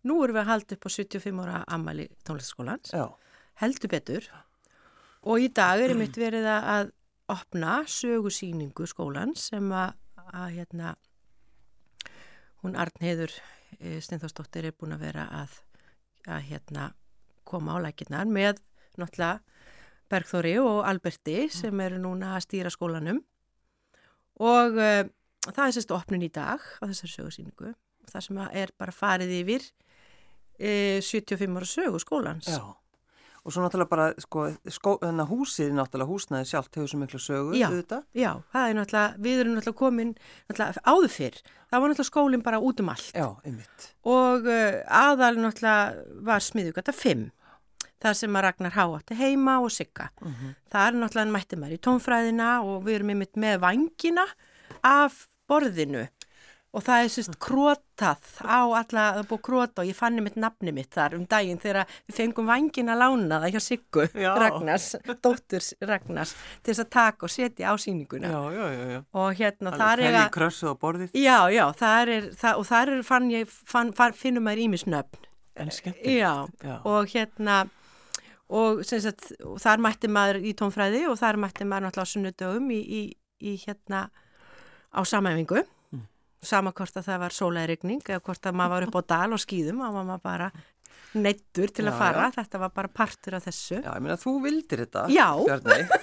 nú 0.08 0.16
erum 0.24 0.38
við 0.38 0.42
að 0.42 0.50
halda 0.50 0.76
upp 0.78 0.88
á 0.88 0.90
75 0.94 1.42
ára 1.44 1.58
ammæli 1.76 2.06
tónlistaskólans, 2.24 2.94
heldur 3.60 3.92
betur. 3.92 4.30
Og 5.26 5.42
í 5.44 5.50
dag 5.52 5.82
er 5.82 5.96
mitt 5.98 6.16
verið 6.16 6.48
að 6.48 6.92
opna 7.32 7.80
sögusýningu 7.90 8.86
skólans 8.88 9.48
sem 9.50 9.66
að, 9.74 9.96
að 10.30 10.48
hérna, 10.60 10.94
hún 12.62 12.78
Arnheiður 12.78 13.34
e, 13.80 13.98
Steinþórsdóttir 14.04 14.68
er 14.68 14.76
búin 14.78 14.94
að 14.94 15.06
vera 15.08 15.26
að, 15.42 15.56
að 16.30 16.46
hérna, 16.50 16.86
koma 17.48 17.76
á 17.76 17.84
lækinnar 17.86 18.28
með 18.28 18.60
náttúrulega 18.96 19.40
Bergþóri 20.10 20.54
og 20.62 20.84
Alberti 20.86 21.48
sem 21.50 21.80
eru 21.82 21.98
núna 21.98 22.36
að 22.36 22.44
stýra 22.46 22.70
skólanum 22.70 23.22
og 24.42 24.78
e, 24.78 24.90
það 25.48 25.64
er 25.66 25.74
sérst 25.76 25.94
opnun 25.96 26.26
í 26.26 26.30
dag 26.32 26.62
á 26.62 26.84
þessari 26.86 27.14
sögusýningu 27.16 27.72
það 28.06 28.26
sem 28.28 28.42
er 28.62 28.72
bara 28.78 28.94
farið 28.94 29.34
yfir 29.40 29.68
e, 30.58 30.98
75 31.02 31.58
ára 31.58 31.70
sögu 31.70 32.02
skólans 32.02 32.50
Já. 32.50 32.60
Og 33.46 33.54
svo 33.54 33.62
náttúrulega 33.62 33.86
bara, 33.86 34.06
sko, 34.18 34.96
að 35.06 35.20
húsið, 35.30 35.68
náttúrulega 35.76 36.10
húsnaði 36.10 36.48
sjálft 36.50 36.74
hefur 36.74 36.88
svo 36.90 36.98
miklu 36.98 37.20
sögu, 37.22 37.52
Já. 37.54 37.68
auðvitað. 37.68 38.00
Já, 38.18 38.30
það 38.50 38.70
er 38.70 38.74
náttúrulega, 38.74 39.20
við 39.22 39.42
erum 39.42 39.54
náttúrulega 39.54 39.78
komin 39.78 40.10
náttúrulega 40.48 40.82
áður 40.82 41.12
fyrr, 41.14 41.38
það 41.70 41.84
var 41.84 41.92
náttúrulega 41.92 42.08
skólinn 42.10 42.42
bara 42.42 42.58
út 42.58 42.82
um 42.82 42.90
allt 42.90 43.12
Já, 43.14 43.28
einmitt. 43.46 43.86
og 44.02 44.50
uh, 44.50 44.80
aðal 44.90 45.38
náttúrulega 45.38 46.18
var 46.26 46.42
smiðugata 46.42 46.96
5 46.98 47.22
þar 48.02 48.18
sem 48.18 48.36
að 48.36 48.44
Ragnar 48.46 48.74
Há 48.76 48.84
átti 48.98 49.16
heima 49.18 49.58
og 49.64 49.70
Sigga. 49.72 50.10
Mm 50.22 50.54
Það 50.76 50.86
er 50.88 50.98
náttúrulega 51.00 51.32
mætti 51.32 51.56
maður 51.56 51.76
í 51.78 51.84
tónfræðina 51.86 52.50
og 52.66 52.82
við 52.84 52.98
erum 52.98 53.14
einmitt 53.14 53.36
með 53.40 53.60
vangina 53.62 54.26
af 54.84 55.26
borðinu 55.48 56.06
og 56.76 56.82
það 56.84 57.02
er 57.06 57.08
sérst 57.14 57.36
krótað 57.40 58.26
á 58.44 58.60
alla, 58.76 59.04
það 59.16 59.28
búið 59.30 59.42
króta 59.46 59.80
og 59.80 59.88
ég 59.88 59.96
fann 59.96 60.18
einmitt 60.18 60.34
nafni 60.36 60.74
mitt 60.76 60.90
þar 60.92 61.14
um 61.16 61.22
daginn 61.24 61.56
þegar 61.62 61.86
við 62.04 62.18
fengum 62.18 62.50
vangina 62.50 62.92
lánaða 63.00 63.48
hjá 63.54 63.60
Siggu. 63.64 64.04
Ragnars, 64.12 64.90
dóttur 65.24 65.64
Ragnars 65.88 66.34
til 66.60 66.74
þess 66.74 66.82
að 66.84 66.90
taka 66.98 67.24
og 67.24 67.32
setja 67.32 67.72
á 67.72 67.74
síninguna 67.80 68.28
Já, 68.28 68.42
já, 68.52 68.66
já, 68.74 68.84
já. 68.92 69.00
og 69.16 69.40
hérna 69.40 69.72
Alveg 69.72 69.80
þar 69.80 70.02
er 70.02 70.10
Helgi 70.10 70.20
að 70.26 70.34
krössu 70.36 70.68
á 70.68 70.74
borðið. 70.84 71.16
Já, 71.16 71.38
já, 71.56 71.64
þar 71.80 72.12
er, 72.18 72.28
það, 72.42 72.60
og 72.60 72.68
þar 72.74 72.92
er, 72.92 73.02
fann 73.08 73.30
ég, 73.32 73.56
fann, 73.72 73.94
fann, 73.96 74.12
finnum 74.20 74.44
maður 74.44 74.64
ímisnöfn. 74.66 75.24
En. 75.56 75.72
Já, 76.04 76.34
Já. 76.60 76.74
og 76.84 77.08
hérna, 77.08 77.62
og 78.48 78.82
sagt, 78.86 79.32
og 79.42 79.56
þar 79.62 79.82
mætti 79.82 80.10
maður 80.12 80.40
í 80.46 80.52
tónfræði 80.58 81.06
og 81.10 81.18
þar 81.18 81.40
mætti 81.42 81.66
maður 81.66 81.88
náttúrulega 81.88 82.06
á 82.06 82.12
sunnudögum 82.12 82.70
í, 82.70 82.78
í, 82.78 83.02
í 83.42 83.56
hérna 83.64 84.04
á 84.94 85.00
samæfingu. 85.02 85.64
Mm. 85.92 86.06
Sama 86.46 86.72
hvort 86.76 86.96
að 87.00 87.08
það 87.10 87.20
var 87.24 87.36
sólæðirigning 87.36 88.06
eða 88.06 88.22
hvort 88.22 88.46
að 88.46 88.58
maður 88.60 88.76
var 88.76 88.88
upp 88.88 88.98
á 89.00 89.02
dal 89.16 89.36
og 89.36 89.42
skýðum 89.42 89.82
og 89.82 89.98
maður 89.98 90.24
bara 90.24 90.50
neittur 91.16 91.70
til 91.72 91.86
að 91.86 91.94
Já, 91.94 91.98
fara. 91.98 92.24
já. 92.26 92.34
Þetta 92.40 92.60
var 92.60 92.72
bara 92.76 92.90
partur 92.92 93.36
af 93.38 93.46
þessu. 93.46 93.78
Já, 93.80 93.90
ég 93.94 94.04
meina, 94.04 94.16
þú 94.20 94.34
vildir 94.44 94.82
þetta, 94.84 95.04
Já. 95.12 95.28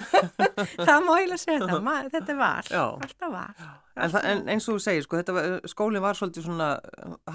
Það 0.88 1.04
má 1.06 1.12
eiginlega 1.18 1.40
segja 1.42 1.60
þetta, 1.62 1.78
maður, 1.84 2.10
þetta 2.14 2.36
var, 2.38 2.70
Já. 2.70 2.82
alltaf 3.06 3.32
var. 3.34 3.62
En, 3.94 4.10
það, 4.10 4.26
en 4.32 4.42
eins 4.54 4.66
og 4.68 4.76
þú 4.78 4.84
segir, 4.84 5.06
sko, 5.06 5.22
var, 5.36 5.48
skólinn 5.70 6.04
var 6.04 6.18
svolítið 6.18 6.48
svona, 6.48 6.68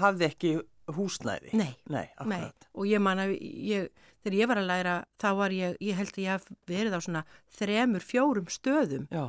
hafði 0.02 0.28
ekki 0.28 0.52
húsnæði. 0.96 1.54
Nei. 1.56 1.70
Nei, 1.92 2.06
Nei, 2.28 2.42
og 2.74 2.88
ég 2.90 3.02
man 3.04 3.22
að 3.22 3.34
ég, 3.38 3.88
þegar 4.22 4.38
ég 4.38 4.50
var 4.50 4.60
að 4.60 4.70
læra, 4.70 4.96
þá 5.20 5.28
var 5.40 5.54
ég, 5.56 5.76
ég 5.80 5.98
held 5.98 6.12
að 6.14 6.22
ég 6.24 6.34
haf 6.34 6.48
verið 6.68 6.96
á 6.96 7.00
svona 7.00 7.24
þremur, 7.58 8.04
fjórum 8.04 8.50
stöðum 8.52 9.06
Já, 9.10 9.24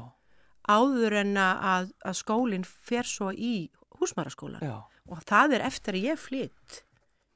áður 0.69 1.17
en 1.23 1.35
að, 1.41 1.91
að 2.05 2.17
skólinn 2.21 2.67
fer 2.67 3.07
svo 3.07 3.31
í 3.33 3.71
húsmaraskólan 3.99 4.63
og 5.11 5.25
það 5.27 5.57
er 5.57 5.67
eftir 5.67 5.97
að 5.97 6.07
ég 6.11 6.21
flytt 6.21 6.81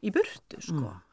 í 0.05 0.11
burtu, 0.13 0.61
sko. 0.61 0.81
Mm. 0.81 1.04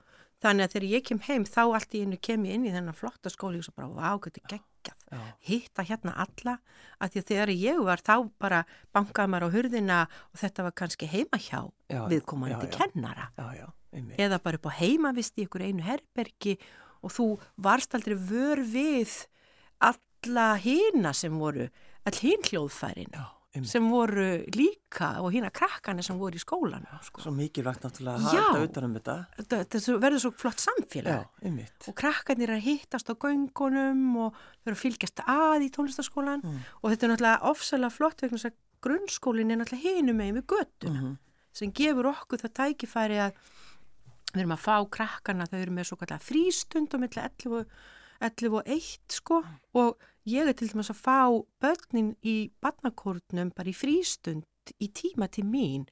Þannig 0.42 0.64
að 0.66 0.72
þegar 0.74 0.86
ég 0.90 1.04
kem 1.06 1.20
heim, 1.28 1.44
þá 1.46 1.60
allt 1.68 1.94
í 1.94 2.00
einu 2.02 2.16
kem 2.18 2.44
ég 2.48 2.56
inn 2.58 2.64
í 2.66 2.72
þennan 2.74 2.96
flotta 2.98 3.30
skóli 3.30 3.60
og 3.60 3.66
svo 3.68 3.74
bara, 3.76 3.88
vá, 3.94 4.18
þetta 4.24 4.42
geggjað. 4.50 4.96
já, 5.12 5.20
Hitta 5.46 5.84
hérna 5.86 6.14
alla, 6.24 6.56
að 6.98 7.12
því 7.14 7.20
að 7.22 7.28
þegar 7.30 7.52
ég 7.54 7.82
var, 7.86 8.02
þá 8.02 8.14
bara 8.42 8.62
bankaði 8.96 9.30
maður 9.30 9.46
á 9.46 9.54
hurðina 9.54 9.98
og 10.32 10.40
þetta 10.42 10.64
var 10.66 10.74
kannski 10.82 11.06
heima 11.12 11.38
hjá 11.38 11.60
já. 11.92 12.00
viðkomandi 12.10 12.66
já, 12.66 12.72
kennara 12.78 13.28
Já, 13.38 13.46
já, 13.60 13.68
einmitt. 13.94 14.18
eða 14.18 14.40
bara 14.42 14.58
upp 14.58 14.66
á 14.66 14.78
heimavist 14.80 15.38
í 15.38 15.46
ykkur 15.46 15.62
einu 15.68 15.86
herbergi 15.86 16.56
og 17.02 17.14
þú 17.14 17.28
varst 17.62 17.94
aldrei 17.94 18.16
vör 18.18 18.62
við 18.66 19.14
alla 19.82 20.48
hina 20.62 21.12
sem 21.14 21.34
voru, 21.38 21.68
all 22.06 22.18
hinn 22.22 22.42
hljóðfærin 22.50 23.14
Já, 23.14 23.24
einmitt. 23.54 23.68
sem 23.70 23.88
voru 23.90 24.44
líka 24.56 25.20
og 25.20 25.32
hína 25.32 25.50
krakkana 25.52 26.02
sem 26.02 26.16
voru 26.18 26.34
í 26.38 26.40
skólan 26.42 26.86
sko. 27.04 27.20
Svo 27.20 27.32
mikilvægt 27.36 27.82
náttúrulega 27.84 28.16
að 28.16 28.28
halda 28.32 28.62
utanum 28.68 28.94
þetta. 28.96 29.16
þetta, 29.36 29.58
þetta 29.68 29.98
verður 30.00 30.20
svo 30.24 30.30
flott 30.32 30.64
samfélag 30.64 31.26
Já, 31.42 31.88
og 31.88 31.94
krakkarnir 31.94 32.48
er 32.50 32.56
að 32.58 32.66
hittast 32.66 33.10
á 33.10 33.14
göngunum 33.14 34.16
og 34.26 34.34
eru 34.66 34.74
að 34.76 34.82
fylgjast 34.84 35.24
að 35.26 35.66
í 35.66 35.70
tónlistaskólan 35.70 36.42
Mm. 36.42 36.58
og 36.82 36.90
þetta 36.90 37.02
er 37.04 37.10
náttúrulega 37.16 37.42
ofsalega 37.52 37.90
flott 37.92 38.20
vegna 38.22 38.38
þess 38.38 38.50
að 38.50 38.56
grunnskólinn 38.82 39.50
er 39.52 39.56
náttúrulega 39.60 39.96
hinum 39.96 40.16
megin 40.16 40.36
við 40.40 40.46
göttuna 40.46 41.00
Mhm. 41.02 41.18
sem 41.52 41.70
gefur 41.72 42.04
okkur 42.14 42.38
það 42.38 42.52
tækifæri 42.58 43.18
að 43.20 43.32
við 44.32 44.40
erum 44.40 44.56
að 44.56 44.64
fá 44.64 44.76
krakkana, 44.90 45.44
þau 45.46 45.60
eru 45.60 45.70
með 45.72 45.84
svo 45.90 45.96
kallar 45.98 46.18
frístund 46.24 46.94
og 46.94 47.00
milli 47.00 47.20
11, 47.20 47.52
og- 47.60 47.66
11 48.22 48.54
og 48.56 48.62
1 48.66 48.98
sko 49.12 49.44
og 49.74 49.96
ég 50.26 50.46
er 50.48 50.52
til 50.54 50.68
dæmis 50.68 50.90
að 50.92 51.00
fá 51.02 51.18
börnin 51.62 52.14
í 52.22 52.50
barnakórnum 52.62 53.52
bara 53.56 53.70
í 53.70 53.74
frístund 53.76 54.44
í 54.80 54.88
tíma 54.94 55.28
til 55.30 55.44
mín 55.44 55.86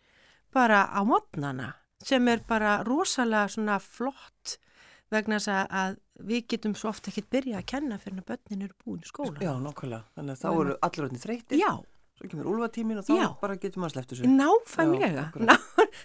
bara 0.55 0.85
á 0.87 1.01
mótnana 1.07 1.73
sem 2.05 2.29
er 2.29 2.41
bara 2.49 2.83
rosalega 2.87 3.49
svona 3.51 3.79
flott 3.83 4.59
vegna 5.11 5.37
þess 5.43 5.67
að- 5.69 5.99
við 6.21 6.47
getum 6.53 6.75
svo 6.75 6.89
ofta 6.91 7.11
ekkert 7.11 7.31
byrja 7.31 7.59
að 7.59 7.67
kenna 7.67 7.99
fyrir 7.99 8.21
að 8.23 8.27
börnin 8.31 8.63
eru 8.63 8.75
búin 8.85 9.01
í 9.03 9.09
skóla. 9.09 9.41
Já, 9.41 9.53
nákvæmlega. 9.59 10.05
Þannig 10.17 10.37
að 10.37 10.41
þá 10.43 10.61
eru 10.61 10.77
allir 10.83 11.05
orðin 11.07 11.23
þreytir. 11.25 11.59
Já, 11.59 11.71
Svo 12.21 12.29
kemur 12.29 12.49
úlfatímin 12.53 12.99
og 13.01 13.05
þá 13.09 13.15
Já. 13.17 13.29
bara 13.41 13.55
getur 13.57 13.81
maður 13.81 13.93
sleppt 13.95 14.11
þessu. 14.13 14.29
náfæmlega. 14.29 15.23
Já, 15.41 15.57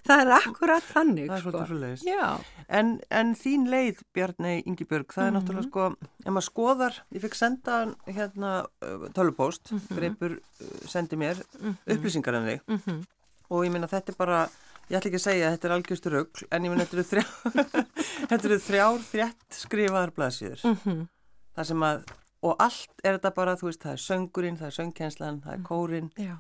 það 0.07 0.22
er 0.22 0.29
akkurat 0.38 0.84
þannig. 0.88 1.25
Það 1.27 1.36
er 1.36 1.41
sko. 1.41 1.51
svolítið 1.51 1.67
svo 1.67 1.79
leiðis. 1.81 2.45
En, 2.69 2.91
en 3.12 3.34
þín 3.36 3.65
leið, 3.69 4.00
Bjarni 4.15 4.53
Ingibjörg, 4.65 5.07
það 5.12 5.25
er 5.27 5.31
Mhm. 5.31 5.36
náttúrulega 5.41 5.67
sko, 5.67 5.95
ef 6.25 6.31
maður 6.31 6.48
skoðar, 6.48 6.93
ég 7.13 7.22
fekk 7.25 7.36
senda 7.36 7.95
hérna 8.07 8.53
tölupóst, 9.13 9.72
mm 9.72 9.81
Mhm. 9.81 9.95
greipur 10.00 10.39
sendi 10.88 11.15
mér 11.19 11.43
upplýsingar 11.86 12.36
en 12.36 12.48
þig 12.48 12.62
Mm 12.67 12.79
-hmm. 12.86 13.05
og 13.51 13.65
ég 13.65 13.72
meina 13.72 13.88
þetta 13.88 14.10
er 14.10 14.15
bara, 14.17 14.50
ég 14.89 14.98
ætla 14.98 15.10
ekki 15.12 15.19
að 15.19 15.27
segja 15.27 15.50
að 15.50 15.57
þetta 15.57 15.65
er 15.65 15.75
algjörstu 15.75 16.10
rögl, 16.12 16.43
en 16.51 16.63
ég 16.63 16.69
meina 16.69 16.86
þetta 16.86 16.93
eru 16.93 17.03
þrjár, 17.12 17.31
þetta 18.29 18.45
eru 18.45 18.60
þrjár 18.60 19.00
þrétt 19.12 19.50
skrifaðar 19.51 20.12
blaðsíður. 20.15 20.62
Mm 20.63 21.07
Það 21.55 21.65
sem 21.65 21.79
að, 21.79 22.03
og 22.45 22.59
allt 22.63 23.03
er 23.03 23.17
þetta 23.17 23.31
bara, 23.35 23.55
þú 23.59 23.69
veist, 23.69 23.81
það 23.83 23.95
er 23.95 24.03
söngurinn, 24.05 24.57
það 24.59 24.67
er 24.69 24.75
söngkenslan, 24.79 25.39
það 25.45 25.55
er 25.57 25.63
kórin. 25.67 26.11
Já. 26.21 26.35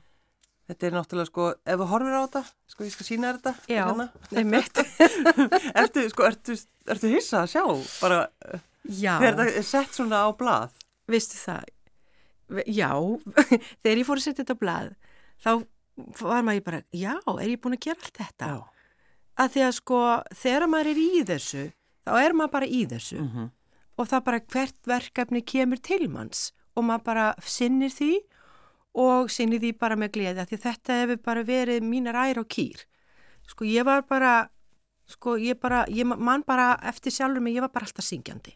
Þetta 0.65 0.87
er 0.87 0.95
náttúrulega 0.95 1.29
sko, 1.29 1.47
ef 1.65 1.77
þú 1.81 1.87
horfir 1.91 2.15
á 2.17 2.21
þetta, 2.25 2.41
sko 2.73 2.85
ég 2.87 2.93
skal 2.95 3.05
sína 3.05 3.33
þetta. 3.35 3.53
Já, 3.69 3.83
hérna. 3.85 4.07
einmitt. 4.33 4.79
ertu, 5.81 6.05
sko, 6.09 6.25
ertu, 6.31 6.55
ertu 6.95 7.11
hissa 7.13 7.43
að 7.43 7.51
sjá 7.53 7.63
bara 8.01 8.19
Já, 8.85 9.13
þegar 9.21 9.37
þetta 9.39 9.45
er 9.61 9.67
sett 9.69 9.93
svona 9.97 10.23
á 10.25 10.29
blað? 10.37 10.73
veistu 11.09 11.37
það, 11.37 11.67
já, 12.65 12.89
þegar 13.85 13.99
ég 14.01 14.07
fór 14.07 14.17
að 14.21 14.25
setja 14.25 14.41
þetta 14.41 14.57
á 14.57 14.61
blað, 14.63 14.89
þá 15.45 15.51
var 16.25 16.45
maður 16.47 16.63
bara, 16.65 16.81
já, 16.97 17.13
er 17.37 17.49
ég 17.51 17.61
búin 17.61 17.77
að 17.77 17.85
gera 17.85 18.01
allt 18.01 18.17
þetta? 18.23 18.49
Já. 18.49 18.57
Að 19.35 19.51
því 19.53 19.63
að 19.67 19.73
sko, 19.77 19.99
þegar 20.41 20.65
maður 20.71 20.89
er 20.95 21.01
í 21.03 21.23
þessu, 21.29 21.63
þá 22.07 22.11
er 22.23 22.35
maður 22.39 22.53
bara 22.57 22.65
í 22.71 22.81
þessu 22.89 23.19
Mm 23.21 23.29
-hmm. 23.35 23.47
Og 23.95 24.09
það 24.11 24.25
bara 24.27 24.41
hvert 24.53 24.89
verkefni 24.89 25.41
kemur 25.45 25.81
til 25.83 26.09
manns 26.11 26.49
og 26.75 26.87
maður 26.87 27.05
bara 27.05 27.27
sinnir 27.43 27.93
því 27.93 28.11
og 28.95 29.31
sinnir 29.31 29.61
því 29.63 29.71
bara 29.79 29.97
með 29.99 30.13
gleði 30.17 30.45
því 30.49 30.59
þetta 30.65 30.99
hefur 31.01 31.23
bara 31.23 31.45
verið 31.47 31.83
mínar 31.83 32.19
ær 32.19 32.41
og 32.43 32.49
kýr. 32.51 32.83
Sko 33.45 33.67
ég 33.67 33.85
var 33.87 34.05
bara, 34.07 34.49
sko 35.07 35.35
ég 35.39 35.59
bara, 35.61 35.83
ég 35.91 36.07
man 36.07 36.43
bara 36.47 36.73
eftir 36.83 37.13
sjálfur 37.13 37.43
mig, 37.43 37.55
ég 37.55 37.65
var 37.65 37.73
bara 37.75 37.87
alltaf 37.87 38.07
syngjandi 38.07 38.55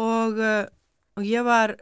og, 0.00 0.38
uh, 0.38 0.64
og 1.18 1.26
ég 1.26 1.44
var, 1.44 1.74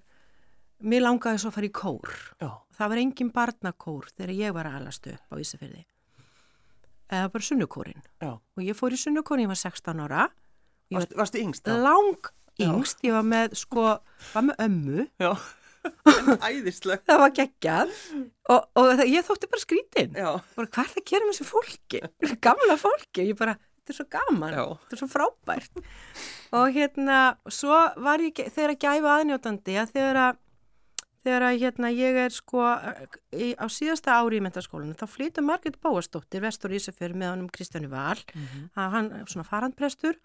mér 0.80 1.04
langaði 1.04 1.42
svo 1.42 1.52
að 1.52 1.58
fara 1.58 1.68
í 1.68 1.74
kór. 1.74 2.16
Já. 2.40 2.50
Það 2.78 2.92
var 2.92 3.02
engin 3.02 3.30
barnakór 3.34 4.10
þegar 4.14 4.34
ég 4.38 4.56
var 4.56 4.68
að 4.70 4.80
alastu 4.80 5.14
á 5.14 5.34
Ísafyrði. 5.38 5.84
Eða 7.08 7.30
bara 7.34 7.46
sunnukórin. 7.46 8.02
Já. 8.22 8.32
Og 8.38 8.62
ég 8.64 8.76
fór 8.78 8.94
í 8.94 9.00
sunnukórin, 9.00 9.46
ég 9.46 9.52
var 9.52 9.60
16 9.60 10.02
ára. 10.04 10.28
Varst, 10.92 11.14
varstu 11.16 11.40
yngst 11.42 11.66
þá? 11.66 11.74
lang 11.84 12.30
yngst, 12.64 13.04
ég 13.06 13.14
var 13.14 13.26
með 13.26 13.54
sko, 13.60 13.86
var 14.32 14.46
með 14.48 14.64
ömmu, 14.66 15.06
Já. 15.22 15.30
Æðisleg. 16.48 17.04
það 17.06 17.20
var 17.22 17.32
geggjað. 17.36 17.92
Og, 18.50 18.64
og 18.76 18.88
það, 18.98 19.04
ég 19.12 19.24
þótti 19.28 19.48
bara 19.52 19.62
skrítin. 19.62 20.10
Bara 20.18 20.66
hvað 20.66 20.82
er 20.82 20.90
það 20.92 21.00
að 21.00 21.06
gera 21.12 21.28
með 21.28 21.36
þessu 21.36 21.46
fólki? 21.48 22.00
Gamla 22.44 22.76
fólki, 22.80 23.28
ég 23.30 23.38
bara, 23.38 23.54
þetta 23.78 23.94
er 23.94 23.98
svo 24.00 24.06
gaman. 24.12 24.56
Já. 24.58 24.64
þetta 24.82 24.96
er 24.98 25.02
svo 25.02 25.08
frábært. 25.14 25.80
Og 26.58 26.74
hérna, 26.74 27.20
svo 27.52 27.78
var 28.04 28.24
ég 28.26 28.42
þegar 28.50 28.74
að 28.74 28.84
gæfa 28.84 29.14
aðnjótandi 29.20 29.78
að 29.80 29.94
þegar 29.96 30.20
að 30.26 30.44
þegar 31.26 31.44
að 31.48 31.56
hérna 31.60 31.88
ég 31.92 32.16
er 32.22 32.32
sko 32.32 32.62
í, 33.36 33.48
á 33.58 33.66
síðasta 33.68 34.14
ári 34.16 34.38
í 34.38 34.44
mentaskólinu 34.44 34.94
þá 34.96 35.06
flytur 35.10 35.44
Margit 35.44 35.76
Bóastóttir 35.82 36.40
vestur 36.44 36.72
Ísafjörð 36.72 37.18
með 37.20 37.32
honum 37.34 37.50
Kristjánu 37.52 37.90
Val. 37.92 38.16
Að 38.78 38.94
hann 38.94 39.10
er 39.18 39.26
svona 39.28 39.44
farandprestur 39.48 40.16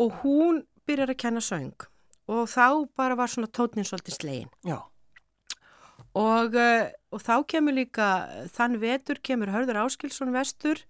og 0.00 0.22
hún 0.22 0.62
byrjar 0.88 1.12
að 1.14 1.20
kenna 1.24 1.42
söng. 1.44 1.86
Og 2.30 2.48
þá 2.50 2.88
bara 2.96 3.18
var 3.18 3.30
svona 3.30 3.50
tótnin 3.50 3.86
svolítið 3.86 4.18
slegin 4.18 4.50
Já. 4.64 4.78
og, 6.14 6.54
uh, 6.54 6.86
og 7.12 7.22
þá 7.22 7.34
kemur 7.50 7.74
líka 7.76 8.10
þann 8.54 8.78
vetur 8.82 9.18
kemur 9.24 9.50
Hörður 9.52 9.82
Áskilsson 9.82 10.32
vestur 10.34 10.80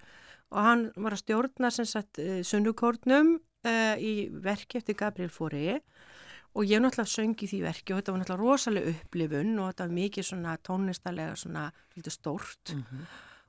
og 0.52 0.60
hann 0.60 0.84
var 0.96 1.16
að 1.16 1.22
stjórna 1.24 1.72
sem 1.72 1.88
sagt 1.88 2.20
uh, 2.20 2.42
sunnukórnum 2.44 3.38
uh, 3.38 3.96
í 3.96 4.28
verki 4.44 4.82
eftir 4.82 4.98
Gabriel 5.00 5.32
Fóri 5.32 5.80
og 6.52 6.68
ég 6.68 6.82
náttúrulega 6.84 7.08
söng 7.08 7.32
í 7.40 7.48
því 7.48 7.62
verki 7.64 7.94
og 7.94 8.02
þetta 8.02 8.12
var 8.12 8.22
náttúrulega 8.22 8.44
rosalega 8.44 8.92
upplifun 8.92 9.52
og 9.56 9.70
þetta 9.70 9.86
var 9.86 9.98
mikið 9.98 10.28
svona 10.28 10.56
tónlistalega 10.68 11.36
svona 11.40 11.68
lítið 11.96 12.18
stórt 12.18 12.74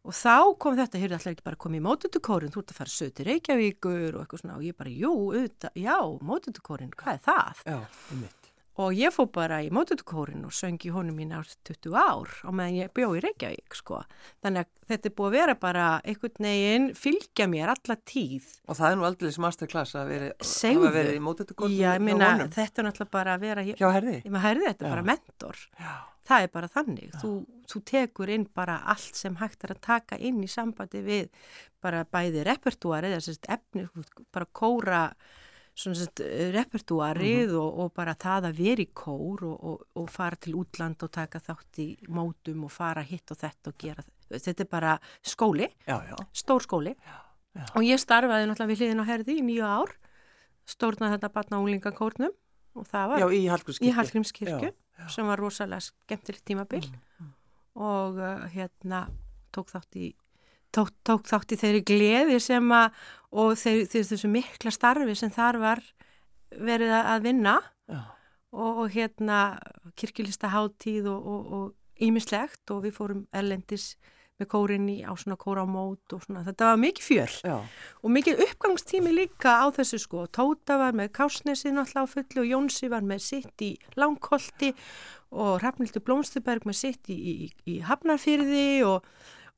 og 0.04 0.14
þá 0.18 0.36
kom 0.60 0.78
þetta, 0.80 1.00
heyrðu 1.02 1.18
allir 1.20 1.34
ekki 1.36 1.48
bara 1.48 1.60
komið 1.64 1.80
í 1.82 1.88
mótutukórin, 1.88 2.52
þú 2.54 2.64
ert 2.64 2.72
að 2.76 2.80
fara 2.82 2.94
sög 2.98 3.12
til 3.16 3.28
Reykjavíkur 3.30 4.16
og 4.18 4.24
eitthvað 4.26 4.42
svona 4.44 4.58
og 4.60 4.64
ég 4.68 4.78
bara, 4.80 4.92
jú, 5.04 5.12
auðvitað, 5.32 5.76
já, 5.80 5.98
mótutukórin, 6.32 6.96
hvað 7.00 7.20
er 7.20 7.28
það? 7.28 7.62
Já, 7.70 7.78
einmitt. 8.12 8.40
Og 8.74 8.90
ég 8.98 9.14
fór 9.14 9.28
bara 9.30 9.60
í 9.62 9.68
mótutukórin 9.70 10.42
og 10.48 10.54
söng 10.58 10.82
í 10.82 10.90
honum 10.90 11.14
mín 11.22 11.30
ár 11.38 11.46
20 11.70 11.94
ár 11.94 12.32
á 12.42 12.50
meðan 12.50 12.80
ég 12.80 12.94
bjó 12.98 13.12
í 13.14 13.20
Reykjavík, 13.22 13.76
sko. 13.78 14.00
Þannig 14.42 14.64
að 14.66 14.72
þetta 14.90 15.10
er 15.12 15.14
búið 15.20 15.28
að 15.30 15.36
vera 15.38 15.56
bara 15.62 15.84
einhvern 16.02 16.48
veginn, 16.48 16.88
fylgja 16.98 17.46
mér 17.54 17.70
alla 17.76 17.98
tíð. 18.02 18.48
Og 18.66 18.80
það 18.80 18.88
er 18.90 18.98
nú 18.98 19.06
aldrei 19.06 19.30
masterclass 19.46 19.94
að 20.02 20.16
Segðu. 20.42 20.88
hafa 20.88 20.96
verið 20.98 21.20
í 21.20 21.22
mótutukonu 21.22 21.78
Já, 21.78 21.92
ég 21.94 22.02
meina, 22.10 22.32
þetta 22.50 22.82
er 22.82 22.90
náttúrulega 22.90 23.14
bara 23.14 23.38
að 23.38 23.46
vera, 23.46 23.68
ég, 23.70 23.78
Hjá 23.78 23.92
herði? 23.94 24.16
ég 24.26 24.34
maður 24.34 24.48
heyrði 24.50 24.68
þetta 24.72 24.90
Já. 24.90 24.90
bara 24.96 25.06
mentor. 25.14 25.62
Já. 25.78 25.94
Það 26.24 26.46
er 26.46 26.52
bara 26.54 26.70
þannig. 26.72 27.14
Þú, 27.20 27.32
þú 27.68 27.80
tekur 27.90 28.30
inn 28.32 28.46
bara 28.56 28.78
allt 28.94 29.18
sem 29.20 29.36
hægt 29.42 29.66
er 29.68 29.74
að 29.76 29.82
taka 29.84 30.18
inn 30.20 30.40
í 30.44 30.48
sambandi 30.52 31.02
við 31.04 31.32
bara 31.84 32.06
bæði 32.08 32.46
repertúari 32.48 33.10
eða 33.12 33.26
sérst 33.26 33.50
efni, 33.52 33.84
bara 34.32 34.48
kóra 34.56 35.02
svona 35.76 35.98
sérst 36.00 36.22
repertúarið 36.54 37.56
og, 37.60 37.80
og 37.84 37.94
bara 37.98 38.14
það 38.20 38.48
að 38.52 38.60
vera 38.62 38.86
í 38.86 38.90
kór 38.96 39.44
og, 39.50 39.56
og, 39.72 39.84
og 40.00 40.10
fara 40.14 40.38
til 40.40 40.56
útland 40.62 41.04
og 41.04 41.12
taka 41.12 41.42
þátt 41.44 41.82
í 41.84 41.88
mótum 42.14 42.64
og 42.68 42.72
fara 42.72 43.04
hitt 43.04 43.34
og 43.34 43.40
þetta 43.42 43.74
og 43.74 43.78
gera 43.82 44.06
þetta 44.34 44.64
er 44.64 44.70
bara 44.70 44.94
skóli, 45.26 45.68
Já, 45.88 45.98
já. 46.08 46.16
stór 46.34 46.64
skóli 46.66 46.94
já. 46.94 47.18
og 47.76 47.84
ég 47.86 48.00
starfaði 48.02 48.48
náttúrulega 48.50 48.72
við 48.72 48.84
hliðin 48.84 49.04
á 49.04 49.06
herði 49.10 49.36
í 49.42 49.44
nýju 49.50 49.66
ár 49.68 49.92
stórnaði 50.70 51.18
þetta 51.18 51.34
batna 51.36 51.60
úlingakórnum 51.66 52.32
og 52.80 52.88
það 52.90 53.12
var 53.12 53.22
Já, 53.22 53.28
í 53.34 53.92
Hallgrímskirkju. 53.98 54.72
Já, 55.00 55.08
sem 55.10 55.26
var 55.28 55.42
rosalega 55.42 55.82
skemmtilegt 55.82 56.46
tímabil. 56.46 56.86
Og 57.76 58.20
uh, 58.22 58.46
hérna 58.54 59.08
tók 59.54 59.72
þátt 59.74 59.98
í 59.98 60.12
tók, 60.74 60.92
tók 61.06 61.26
þátt 61.30 61.56
í 61.56 61.60
þeirri 61.62 61.82
gleði 61.86 62.40
sem 62.42 62.72
að 62.74 62.94
og 63.34 63.56
þeir, 63.58 63.84
þeir 63.90 64.08
þessu 64.12 64.30
mikla 64.30 64.74
starfi 64.74 65.16
sem 65.18 65.32
þar 65.34 65.58
var 65.62 65.82
verið 66.54 66.94
að- 67.00 67.24
vinna. 67.26 67.56
Og, 68.54 68.84
og 68.84 68.90
hérna 68.94 69.58
kirkjulista 69.98 70.52
hátíð 70.54 71.08
og 71.10 71.74
ímislegt 71.98 72.70
og, 72.70 72.78
og 72.78 72.84
við 72.86 72.94
fórum 73.00 73.24
erlendis 73.34 73.96
með 74.44 74.52
kórin 74.52 74.88
í 74.92 75.00
á 75.08 75.12
svona 75.18 75.40
kóramót 75.40 76.16
og 76.16 76.24
svona. 76.26 76.44
Þetta 76.46 76.70
var 76.70 76.80
mikið 76.84 77.08
fjör. 77.08 77.36
Já. 77.44 77.58
og 78.04 78.12
mikið 78.12 78.42
uppgangstími 78.48 79.14
líka 79.16 79.58
á 79.64 79.66
þessu 79.74 80.00
sko. 80.04 80.26
Tóta 80.28 80.78
var 80.82 80.96
með 80.98 81.14
Kásnesið 81.18 81.78
náttúrulega 81.78 82.04
á 82.04 82.14
fullu 82.14 82.44
og 82.44 82.50
Jónsi 82.52 82.90
var 82.92 83.06
með 83.08 83.24
sitt 83.24 83.64
í 83.64 83.72
Langholti 83.96 84.74
og 85.34 85.62
Rafnildur 85.64 86.04
Blómstuberg 86.06 86.68
með 86.68 86.80
sitt 86.80 87.10
í, 87.10 87.16
í, 87.16 87.48
í 87.70 87.80
Hafnarfyrði 87.86 88.84
og, 88.88 89.08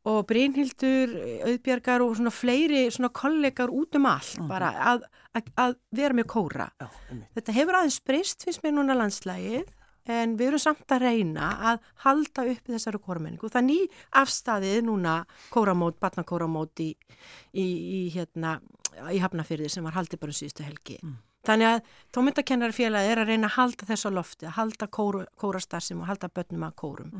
og 0.07 0.21
Brynhildur 0.29 1.15
Auðbjargar 1.49 2.05
og 2.05 2.15
svona 2.19 2.33
fleiri 2.33 2.85
svona 2.93 3.11
kollegar 3.15 3.73
út 3.73 3.97
um 3.99 4.07
allt 4.09 4.39
bara 4.49 4.71
að, 4.93 5.07
að, 5.35 5.49
að 5.65 5.79
vera 5.95 6.17
með 6.17 6.29
kóra. 6.35 6.69
Já, 6.79 6.87
þetta 7.39 7.57
hefur 7.59 7.79
aðeins 7.81 8.03
breyst 8.05 8.47
finnst 8.47 8.63
mér 8.63 8.77
núna 8.77 8.97
landslægið 9.01 9.73
en 10.05 10.35
við 10.39 10.51
erum 10.51 10.61
samt 10.61 10.91
að 10.95 11.05
reyna 11.07 11.51
að 11.71 11.85
halda 12.05 12.47
upp 12.51 12.71
þessari 12.71 13.01
kóramenningu. 13.05 13.51
Það 13.51 13.67
ný 13.69 13.77
afstæðið 14.21 14.81
núna 14.89 15.15
kóramót, 15.53 15.99
batnakóramót 16.01 16.83
í, 16.83 16.91
í, 17.53 17.65
í, 17.65 18.01
hérna, 18.15 18.59
í 19.11 19.21
Hafnafyrði 19.23 19.71
sem 19.71 19.85
var 19.85 19.97
haldið 19.97 20.21
bara 20.21 20.35
um 20.35 20.39
síðustu 20.39 20.67
helgi. 20.67 20.99
Þannig 21.45 21.71
að 21.71 21.89
tómyndakennarfélagi 22.17 23.11
er 23.13 23.21
að 23.21 23.31
reyna 23.33 23.49
að 23.51 23.57
halda 23.59 23.89
þessu 23.89 24.09
á 24.09 24.17
lofti, 24.17 24.47
að 24.49 24.55
halda 24.59 24.87
kóru, 24.89 25.25
kórastarsim 25.37 26.01
og 26.01 26.09
halda 26.09 26.29
börnum 26.33 26.65
að 26.65 26.77
kórum. 26.81 27.11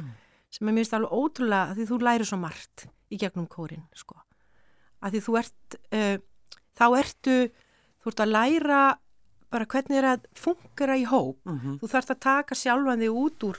sem 0.55 0.69
er 0.69 0.77
finnst 0.77 0.95
alveg 0.95 1.11
ótrúlega 1.11 1.75
því 1.75 1.87
þú 1.89 1.97
læri 2.01 2.27
svo 2.27 2.37
margt 2.39 2.85
í 3.11 3.19
gegnum 3.19 3.47
kórin 3.51 3.83
sko. 3.95 4.15
að 5.03 5.15
því 5.15 5.21
þú 5.25 5.37
ert 5.41 5.77
uh, 5.91 6.17
þá 6.75 6.85
ertu 6.99 7.35
þú 8.01 8.11
ert 8.11 8.23
að 8.23 8.31
læra 8.31 8.81
bara 9.55 9.65
hvernig 9.71 9.97
er 10.01 10.07
að 10.13 10.25
fungera 10.35 10.97
í 10.99 11.05
hóp 11.07 11.37
Mm 11.45 11.59
-hmm. 11.59 11.77
þú 11.81 11.87
þarfst 11.93 12.11
að 12.15 12.19
taka 12.27 12.55
sjálfan 12.55 12.99
þig 13.03 13.11
út 13.23 13.43
úr 13.49 13.57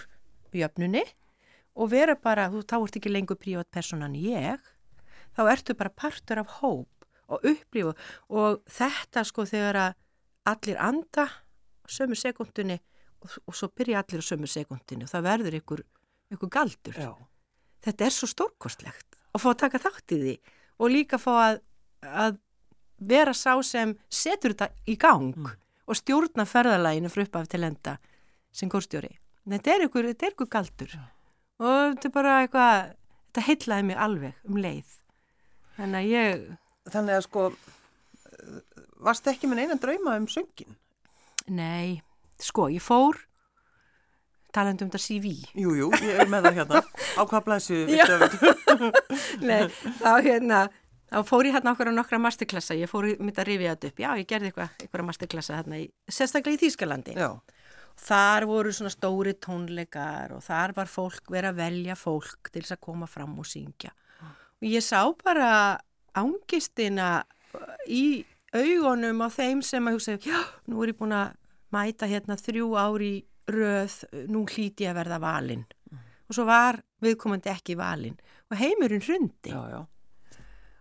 jöfnunni 0.57 1.05
og 1.77 1.91
vera 1.91 2.15
bara, 2.17 2.49
þú 2.49 2.63
þá 2.65 2.77
ert 2.85 2.97
ekki 2.97 3.11
lengur 3.13 3.37
prívat 3.37 3.71
personan 3.71 4.15
ég, 4.15 4.61
þá 5.37 5.43
ertu 5.53 5.75
bara 5.75 5.91
partur 5.91 6.39
af 6.39 6.49
hóp 6.61 6.89
og 7.29 7.41
upplifu 7.45 7.93
og 8.31 8.63
þetta 8.71 9.25
sko 9.25 9.45
þegar 9.45 9.77
að 9.77 9.95
allir 10.47 10.79
anda 10.79 11.27
sömu 11.89 12.15
sekundinni 12.15 12.79
og, 13.23 13.31
og 13.47 13.55
svo 13.55 13.69
byrja 13.69 13.99
allir 14.03 14.23
á 14.23 14.29
sömu 14.31 14.47
sekundinni 14.47 15.05
og 15.05 15.11
það 15.11 15.23
verður 15.27 15.55
ykkur, 15.61 15.83
ykkur 16.33 16.49
galdur 16.49 16.95
Já. 16.95 17.13
þetta 17.83 18.05
er 18.07 18.11
svo 18.15 18.27
stórkostlegt 18.31 19.17
að 19.35 19.41
fá 19.43 19.49
að 19.51 19.59
taka 19.65 19.79
þátt 19.79 20.13
í 20.17 20.19
því 20.23 20.37
og 20.79 20.91
líka 20.91 21.19
fá 21.19 21.33
að, 21.51 21.61
að 22.03 22.39
vera 22.99 23.33
sá 23.35 23.53
sem 23.63 23.97
setur 24.09 24.55
þetta 24.55 24.71
í 24.87 24.97
gang 24.97 25.35
Mm. 25.37 25.51
Og 25.87 25.99
stjórna 25.99 26.45
ferðalæginu 26.49 27.11
frá 27.13 27.25
uppaf 27.27 27.49
til 27.53 27.63
enda 27.67 27.97
sem 28.57 28.71
kórstjóri. 28.73 29.13
Þetta 29.47 29.75
er 29.77 29.85
ykkur, 29.87 30.09
þetta 30.11 30.27
er 30.27 30.35
ykkur 30.35 30.49
galdur 30.51 30.95
og 31.63 31.95
þetta 31.95 32.09
er 32.09 32.15
bara 32.17 32.33
eitthvað, 32.43 32.89
þetta 33.31 33.45
heitlaði 33.47 33.87
mig 33.91 34.01
alveg 34.07 34.41
um 34.51 34.59
leið. 34.61 34.97
Þannig 35.77 36.01
að 36.01 36.11
ég, 36.13 36.47
Þannig 36.87 37.17
að 37.17 37.23
sko, 37.27 37.45
varst 39.03 39.27
ekki 39.31 39.49
með 39.51 39.65
eina 39.65 39.79
drauma 39.83 40.17
um 40.21 40.27
söngin? 40.31 40.77
nei, 41.47 42.01
sko, 42.43 42.67
ég 42.75 42.83
fór 42.83 43.21
talandi 44.57 44.83
um 44.87 44.91
þetta 44.91 45.03
CV. 45.03 45.33
Jú, 45.55 45.75
jú, 45.79 45.89
ég 46.03 46.19
er 46.25 46.31
með 46.33 46.47
það 46.49 46.57
hérna. 46.61 46.81
Á 47.21 47.23
hvað 47.29 47.45
blæsu 47.47 47.77
Já. 47.93 48.07
við 48.09 48.37
Nei, 49.49 49.67
þá 50.01 50.11
hérna, 50.25 50.61
þá 51.11 51.19
fór 51.27 51.49
ég 51.49 51.57
hérna 51.57 51.73
okkur 51.75 51.91
á 51.91 51.99
nokkra 51.99 52.21
masterklassa, 52.23 52.77
ég 52.79 52.91
fór 52.91 53.09
mitt 53.23 53.39
að 53.39 53.51
rifja 53.51 53.75
þetta 53.75 53.91
upp, 53.93 54.01
já, 54.03 54.09
ég 54.21 54.31
gerði 54.31 54.51
eitthvað, 54.51 54.73
eitthvað 54.83 55.07
masterklassa 55.11 55.61
hérna 55.61 55.81
í, 55.83 55.87
sérstaklega 56.11 56.59
í 56.59 56.63
Þýskalandi. 56.65 57.17
Já, 57.19 57.31
Þar 57.97 58.45
voru 58.45 58.73
svona 58.77 58.93
stóri 58.93 59.33
tónleikar 59.41 60.35
og 60.37 60.43
þar 60.45 60.75
var 60.77 60.91
fólk 60.91 61.31
verið 61.33 61.55
að 61.55 61.61
velja 61.63 61.95
fólk 61.97 62.51
til 62.53 62.61
þess 62.61 62.77
að 62.77 62.83
koma 62.85 63.09
fram 63.09 63.39
og 63.41 63.49
syngja. 63.49 63.93
Og 64.61 64.67
ég 64.69 64.85
sá 64.85 65.01
bara 65.25 65.49
ángistina 66.17 67.25
í 67.89 68.21
augunum 68.53 69.25
á 69.25 69.29
þeim 69.33 69.65
sem 69.65 69.89
að 69.89 69.97
hugsa, 69.97 70.19
já, 70.21 70.43
nú 70.69 70.85
er 70.85 70.93
ég 70.93 71.01
búin 71.01 71.17
að 71.17 71.33
mæta 71.73 72.09
hérna 72.09 72.37
þrjú 72.41 72.69
ári 72.77 73.15
röð, 73.49 73.97
nú 74.29 74.45
hlíti 74.45 74.85
ég 74.85 74.93
að 74.93 75.01
verða 75.01 75.21
valinn. 75.23 75.67
Og 76.27 76.37
svo 76.37 76.47
var 76.49 76.83
viðkomandi 77.05 77.53
ekki 77.53 77.77
valinn 77.79 78.17
og 78.51 78.61
heimurinn 78.61 79.05
hrundi. 79.05 79.53
já, 79.53 79.61
já. 79.73 79.81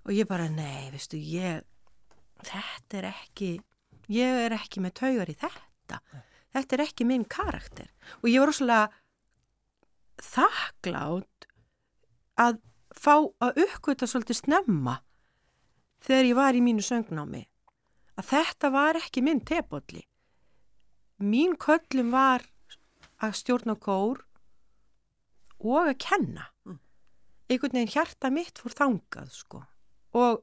Og 0.05 0.13
ég 0.13 0.27
bara, 0.29 0.45
nei, 0.51 0.91
veistu, 0.93 1.17
ég, 1.17 1.63
þetta 2.45 2.99
er 2.99 3.07
ekki, 3.09 3.55
ég 4.13 4.43
er 4.45 4.53
ekki 4.53 4.83
með 4.83 4.97
taugar 5.01 5.31
í 5.31 5.37
þetta. 5.41 5.99
Þetta 6.55 6.77
er 6.77 6.83
ekki 6.85 7.07
minn 7.09 7.25
karakter. 7.25 7.89
Og 8.21 8.29
ég 8.29 8.39
var 8.39 8.51
rosalega 8.51 8.85
þakklátt 10.21 11.49
að 12.39 12.61
fá 12.95 13.15
að 13.43 13.59
uppgöta 13.65 14.07
svolítið 14.07 14.39
snemma 14.43 14.99
þegar 16.05 16.29
ég 16.29 16.37
var 16.37 16.55
í 16.55 16.63
mínu 16.63 16.85
söngnámi. 16.85 17.43
Að 18.15 18.29
þetta 18.29 18.71
var 18.71 18.99
ekki 19.01 19.23
minn 19.25 19.41
tepolli. 19.43 20.05
Mín 21.19 21.57
köllum 21.59 22.13
var 22.13 22.45
að 23.23 23.37
stjórna 23.41 23.75
kór 23.79 24.21
og 25.59 25.89
að 25.89 25.97
kenna. 26.03 26.49
Mm. 26.67 26.79
Einhvern 27.49 27.77
veginn 27.79 27.93
hjarta 27.93 28.31
mitt 28.31 28.59
fór 28.59 28.75
þangað, 28.75 29.31
sko. 29.33 29.61
Og 30.15 30.41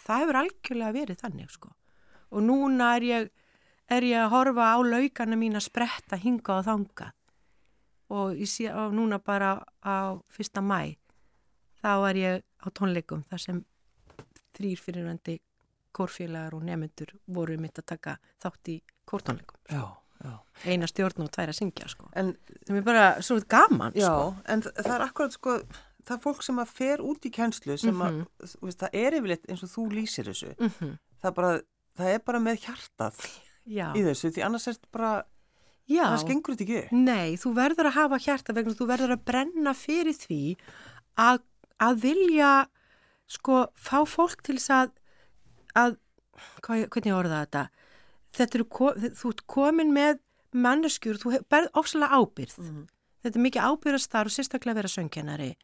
það 0.00 0.24
hefur 0.24 0.38
algjörlega 0.42 0.96
verið 0.96 1.22
þannig, 1.24 1.52
sko. 1.54 1.72
Og 2.30 2.44
núna 2.46 2.92
er 2.98 3.06
ég, 3.08 3.30
er 3.90 4.06
ég 4.06 4.22
að 4.24 4.32
horfa 4.34 4.68
á 4.74 4.78
laukana 4.84 5.38
mín 5.40 5.58
að 5.58 5.66
spretta 5.66 6.18
hinga 6.20 6.60
og 6.60 6.66
þangað. 6.68 7.16
Og 8.10 8.40
sé 8.50 8.66
á 8.70 8.90
núna 8.90 9.20
bara 9.22 9.56
á 9.86 10.18
fyrsta 10.34 10.62
mæ, 10.62 10.96
þá 11.80 11.92
er 12.10 12.16
ég 12.18 12.42
á 12.60 12.66
tónleikum 12.74 13.22
þar 13.30 13.42
sem 13.44 13.62
þrýr 14.58 14.82
fyrirvændi 14.82 15.38
kórfélagar 15.96 16.54
og 16.58 16.66
nefnendur 16.66 17.14
voru 17.26 17.56
mitt 17.58 17.78
að 17.80 17.88
taka 17.94 18.16
þátt 18.42 18.70
í 18.74 18.76
kórtónleikum. 19.10 19.58
Já, 19.70 19.84
já. 20.24 20.34
Eina 20.66 20.88
stjórn 20.90 21.24
og 21.24 21.30
tvær 21.34 21.50
að 21.52 21.58
syngja, 21.58 21.88
sko. 21.90 22.10
En, 22.18 22.34
Það 22.66 22.76
er 22.82 22.86
bara 22.86 23.06
svo 23.24 23.38
gaman, 23.50 23.96
já, 23.98 24.06
sko. 24.10 24.34
en 24.46 24.62
það 24.68 24.92
er 24.96 25.06
akkurat 25.06 25.34
sko, 25.38 25.56
það 26.06 26.20
fólk 26.24 26.42
sem 26.42 26.56
að 26.62 26.68
fer 26.68 26.98
út 27.04 27.26
í 27.26 27.30
kjenslu 27.30 27.78
sem 27.78 27.94
að, 28.00 28.16
Mhm. 28.20 28.26
veist, 28.62 28.78
það 28.78 28.94
er 28.94 29.12
yfirleitt 29.18 29.46
eins 29.48 29.62
og 29.62 29.70
þú 29.70 29.84
lýsir 29.92 30.24
þessu. 30.30 30.54
Mm 30.58 30.98
Það 31.20 31.28
er 31.28 31.34
bara, 31.36 31.60
það 31.98 32.14
er 32.14 32.18
bara 32.24 32.38
með 32.40 32.60
hjartað 32.64 33.16
Já, 33.68 33.92
í 33.92 34.00
þessu, 34.06 34.30
því 34.32 34.44
annars 34.46 34.66
er 34.68 34.72
þetta 34.74 34.88
bara, 34.92 35.24
já. 35.88 36.04
það 36.04 36.22
skengur 36.24 36.54
þetta 36.56 36.64
ekki. 36.64 36.78
upp. 36.84 36.92
Nei, 36.92 37.36
þú 37.36 37.54
verður 37.54 37.86
að 37.90 37.92
hafa 37.98 38.18
hjarta 38.24 38.54
vegna 38.56 38.72
þú 38.74 38.86
verður 38.88 39.12
að 39.16 39.24
brenna 39.24 39.74
fyrir 39.74 40.16
því 40.16 40.56
að, 41.18 41.40
að 41.80 42.00
vilja 42.00 42.66
sko 43.28 43.66
fá 43.76 43.98
fólk 44.08 44.40
til 44.42 44.56
þess 44.56 44.70
að, 44.70 44.90
að 45.76 45.96
hvað, 46.64 46.88
hvernig 46.88 47.14
orða 47.14 47.44
þetta 47.46 47.68
þetta 48.32 48.54
eru, 48.54 48.64
þú 49.20 49.28
ert 49.34 49.46
komin 49.46 49.92
með 49.92 50.18
manneskjur, 50.54 51.18
þú 51.20 51.36
berð 51.50 51.68
ofsalega 51.74 52.16
ábyrð 52.16 52.56
Mhm. 52.58 52.86
þetta 53.22 53.36
er 53.36 53.44
mikið 53.44 53.66
ábyrðastar 53.68 54.24
og 54.24 54.32
sérstaklega 54.32 54.74
vera 54.80 54.88
söngkennari 54.88 55.54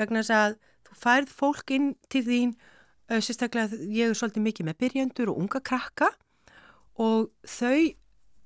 vegna 0.00 0.22
þess 0.22 0.36
að 0.36 0.56
þú 0.86 0.98
færð 1.02 1.36
fólk 1.42 1.74
inn 1.76 1.92
til 2.12 2.24
þín 2.26 2.56
uh, 2.56 3.20
sérstaklega 3.20 3.80
ég 3.90 4.10
er 4.10 4.18
svolítið 4.18 4.46
mikið 4.48 4.70
með 4.70 4.80
byrjandur 4.84 5.32
og 5.32 5.44
unga 5.44 5.62
krakka 5.64 6.10
og 7.02 7.30
þau 7.44 7.94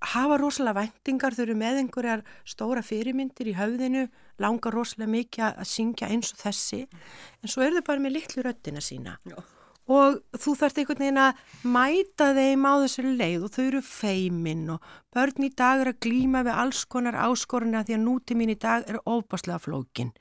hafa 0.00 0.38
rosalega 0.40 0.80
væntingar, 0.80 1.36
þau 1.36 1.44
eru 1.44 1.56
með 1.60 1.82
einhverjar 1.82 2.24
stóra 2.48 2.82
fyrirmyndir 2.84 3.52
í 3.52 3.56
höfðinu, 3.58 4.06
langar 4.40 4.74
rosalega 4.74 5.12
mikið 5.12 5.46
að 5.50 5.68
syngja 5.68 6.08
eins 6.08 6.32
og 6.34 6.40
þessi, 6.40 6.84
en 7.42 7.52
svo 7.52 7.64
eru 7.66 7.80
þau 7.80 7.88
bara 7.90 8.04
með 8.06 8.16
litlu 8.16 8.44
röddina 8.46 8.84
sína. 8.84 9.18
Já. 9.28 9.36
Og 9.90 10.20
þú 10.38 10.52
þarft 10.54 10.78
einhvern 10.78 11.02
veginn 11.02 11.18
að 11.18 11.38
mæta 11.66 12.28
þeim 12.36 12.66
á 12.68 12.74
þessu 12.84 13.02
leið 13.08 13.46
og 13.46 13.52
þau 13.56 13.62
eru 13.64 13.80
feimin 13.82 14.68
og 14.76 14.90
börn 15.10 15.46
í 15.48 15.50
dag 15.58 15.82
eru 15.82 15.94
að 15.96 16.02
glýma 16.06 16.44
við 16.46 16.60
alls 16.62 16.84
konar 16.86 17.18
áskoruna 17.18 17.82
því 17.82 17.96
að 17.96 18.04
núti 18.04 18.36
mín 18.38 18.54
í 18.54 18.58
dag 18.60 18.86
er 18.86 19.00
ofbáslega 19.02 19.58
flókin. 19.58 20.12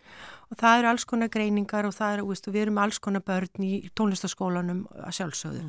Og 0.50 0.58
það 0.58 0.80
eru 0.80 0.90
alls 0.90 1.06
konar 1.06 1.30
greiningar 1.30 1.86
og 1.86 1.94
það 1.94 2.16
eru, 2.16 2.30
veist, 2.32 2.48
við 2.50 2.64
erum 2.64 2.80
alls 2.82 2.98
konar 3.04 3.22
börn 3.26 3.66
í 3.66 3.74
tónlistaskólanum 3.98 4.86
að 4.98 5.14
sjálfsögðu. 5.20 5.66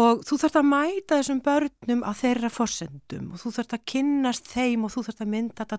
Og 0.00 0.22
þú 0.28 0.38
þarft 0.42 0.58
að 0.60 0.70
mæta 0.70 1.18
þessum 1.20 1.42
börnum 1.44 2.02
á 2.04 2.12
þeirra 2.16 2.50
forsendum 2.52 3.30
og 3.32 3.40
þú 3.40 3.52
þarft 3.58 3.76
að 3.76 3.84
kynnast 3.92 4.50
þeim 4.52 4.84
og 4.84 4.92
þú 4.92 5.04
þarft 5.06 5.22
að 5.24 5.32
mynda 5.32 5.64
þetta 5.64 5.78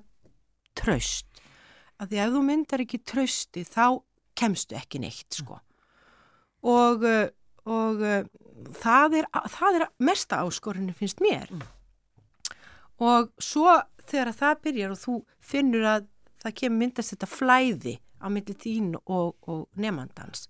tröst. 0.77 1.41
Af 1.97 2.09
því 2.09 2.21
ef 2.21 2.33
þú 2.33 2.43
myndar 2.45 2.83
ekki 2.83 3.01
trösti 3.05 3.63
þá 3.65 3.85
kemstu 4.37 4.77
ekki 4.77 5.01
neitt 5.01 5.37
sko. 5.39 5.57
Og, 6.67 7.05
uh, 7.05 7.29
og 7.69 8.01
uh, 8.01 8.19
það, 8.81 9.21
er, 9.21 9.29
það 9.53 9.79
er 9.79 9.87
mesta 10.05 10.41
áskorinu 10.45 10.93
finnst 10.97 11.21
mér. 11.23 11.49
Og 13.01 13.29
svo 13.41 13.69
þegar 14.07 14.31
að 14.31 14.39
það 14.41 14.61
byrjar 14.65 14.93
og 14.93 15.01
þú 15.01 15.17
finnur 15.53 15.89
að 15.93 16.07
það 16.47 16.55
kemur 16.61 16.77
myndast 16.83 17.13
þetta 17.15 17.27
flæði 17.35 17.97
á 18.23 18.27
milli 18.33 18.55
þín 18.57 18.95
og, 19.05 19.35
og 19.47 19.67
nefnandans 19.77 20.47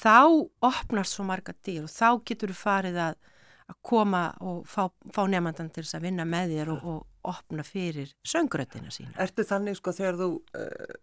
þá 0.00 0.48
opnast 0.66 1.16
svo 1.16 1.24
marga 1.28 1.54
dyr 1.66 1.84
og 1.86 1.92
þá 1.92 2.08
getur 2.28 2.52
þú 2.52 2.56
farið 2.60 2.98
að, 3.04 3.14
að 3.70 3.76
koma 3.86 4.24
og 4.40 4.64
fá, 4.68 4.88
fá 5.14 5.22
nefnandan 5.30 5.70
til 5.72 5.84
þess 5.84 5.96
að 5.98 6.04
vinna 6.08 6.24
með 6.28 6.56
þér 6.56 6.72
og, 6.74 6.84
og 6.84 7.06
opna 7.30 7.62
fyrir 7.66 8.12
söngröðina 8.24 8.90
sína. 8.94 9.12
Ertu 9.20 9.44
þannig 9.44 9.76
sko 9.76 9.92
þegar 9.92 10.16
þú 10.20 10.28
uh, 10.56 10.94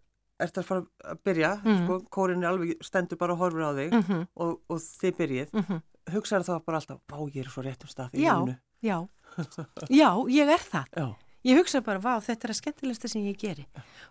ert 0.42 0.58
að 0.58 0.66
fara 0.66 0.82
að 1.12 1.20
byrja, 1.26 1.50
Mhm. 1.64 1.84
sko, 1.84 1.98
kórin 2.14 2.42
er 2.44 2.48
alveg 2.52 2.82
stendur 2.86 3.18
bara 3.18 3.32
og 3.34 3.38
horfur 3.42 3.62
á 3.66 3.72
þig 3.74 3.92
Mm 3.92 4.02
-hmm, 4.02 4.26
og, 4.36 4.60
og 4.68 4.78
þið 4.78 5.12
byrjið, 5.20 5.52
mm 5.52 5.62
-hmm. 5.68 5.80
hugsaður 6.14 6.46
þá 6.48 6.64
bara 6.64 6.76
alltaf, 6.78 6.98
vá, 7.08 7.18
ég 7.34 7.40
er 7.44 7.50
svo 7.50 7.62
réttum 7.62 7.88
stað 7.90 8.10
í 8.14 8.22
Já. 8.22 8.34
lífinu. 8.34 8.56
Já, 8.82 9.08
já, 10.00 10.10
ég 10.30 10.48
er 10.48 10.62
það. 10.72 10.86
Já. 10.96 11.14
Ég 11.48 11.56
hugsa 11.56 11.80
bara, 11.84 12.00
vá, 12.02 12.18
þetta 12.20 12.44
er 12.44 12.52
að 12.52 12.60
skemmtilegsta 12.60 13.08
sem 13.08 13.24
ég 13.24 13.38
geri. 13.40 13.64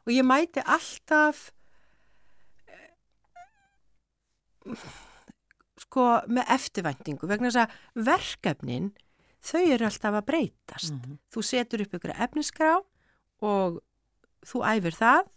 Og 0.07 0.13
ég 0.15 0.25
mæti 0.25 0.63
alltaf, 0.65 1.51
eh, 2.65 2.87
sko, 5.83 6.05
með 6.25 6.49
eftirvæntingu, 6.57 7.29
vegna 7.29 7.51
þess 7.51 7.61
að 7.67 8.05
verkefnin, 8.09 8.89
þau 9.43 9.63
eru 9.75 9.85
alltaf 9.85 10.17
að 10.17 10.25
breytast. 10.31 10.93
Mhm. 10.97 11.19
Þú 11.29 11.43
setur 11.43 11.81
upp 11.85 11.93
ykkur 11.93 12.15
efnisgrá 12.15 12.73
og 13.41 13.81
þú 14.45 14.63
æfir 14.65 14.95
það 14.97 15.29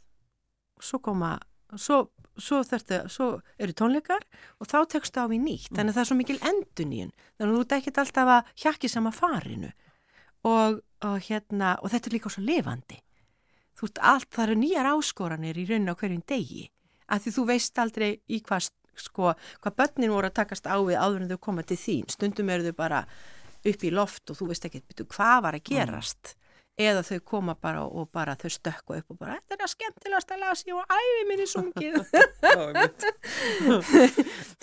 og 0.77 0.83
svo 0.83 0.99
koma, 1.03 1.39
svo, 1.77 2.09
svo, 2.39 2.63
þurftu, 2.65 3.09
svo 3.11 3.43
eru 3.59 3.73
tónleikar 3.73 4.23
og 4.61 4.67
þá 4.67 4.89
tekstu 4.89 5.21
á 5.21 5.29
í 5.29 5.39
nýtt. 5.39 5.69
Þannig 5.77 5.93
að 5.93 5.97
það 5.99 6.01
er 6.01 6.11
svo 6.11 6.17
mikil 6.17 6.39
enduníun. 6.39 7.13
Þannig 7.37 7.53
að 7.53 7.59
þú 7.59 7.77
ekkert 7.77 7.99
alltaf 7.99 8.29
að 8.29 8.47
hjakki 8.57 8.89
sama 8.89 9.13
farinu 9.13 9.73
og, 10.45 10.81
og 11.07 11.23
hérna, 11.29 11.77
og 11.81 11.93
þetta 11.93 12.11
er 12.11 12.17
líka 12.17 12.33
svo 12.33 12.45
lifandi. 12.45 13.01
þú 13.77 13.87
veist, 13.87 14.03
allt 14.03 14.29
það 14.35 14.45
eru 14.45 14.61
nýjar 14.61 14.91
áskoranir 14.91 15.59
í 15.59 15.65
raunin 15.69 15.93
á 15.93 15.97
hverjum 15.97 16.25
degi 16.29 16.69
að 17.09 17.25
því 17.25 17.33
þú 17.37 17.45
veist 17.49 17.79
aldrei 17.81 18.11
í 18.29 18.41
hvað 18.45 18.71
sko, 19.01 19.35
hvað 19.63 19.79
börnin 19.79 20.13
voru 20.13 20.31
að 20.31 20.39
takast 20.41 20.69
á 20.69 20.77
við 20.79 21.01
áður 21.01 21.25
en 21.25 21.33
þau 21.33 21.41
koma 21.47 21.65
til 21.65 21.79
þín, 21.81 22.11
stundum 22.13 22.53
eru 22.53 22.69
þau 22.69 22.77
bara 22.77 23.01
upp 23.61 23.85
í 23.85 23.95
loft 23.95 24.31
og 24.33 24.39
þú 24.39 24.51
veist 24.53 24.69
ekki 24.69 24.85
hvað 25.05 25.43
var 25.45 25.57
að 25.57 25.67
gerast 25.69 26.33
mm. 26.33 26.37
eða 26.87 27.03
þau 27.09 27.21
koma 27.33 27.55
bara 27.61 27.83
og 27.85 28.09
bara 28.13 28.37
þau 28.41 28.51
stökku 28.53 28.97
upp 28.97 29.15
og 29.15 29.21
bara 29.21 29.39
þetta 29.41 29.57
er 29.57 29.65
að 29.67 29.73
skemmtilegast 29.75 30.35
að 30.35 30.45
lasi 30.45 30.77
og 30.77 30.85
æfi 30.97 31.37
í 31.37 31.49
sungið 31.55 31.95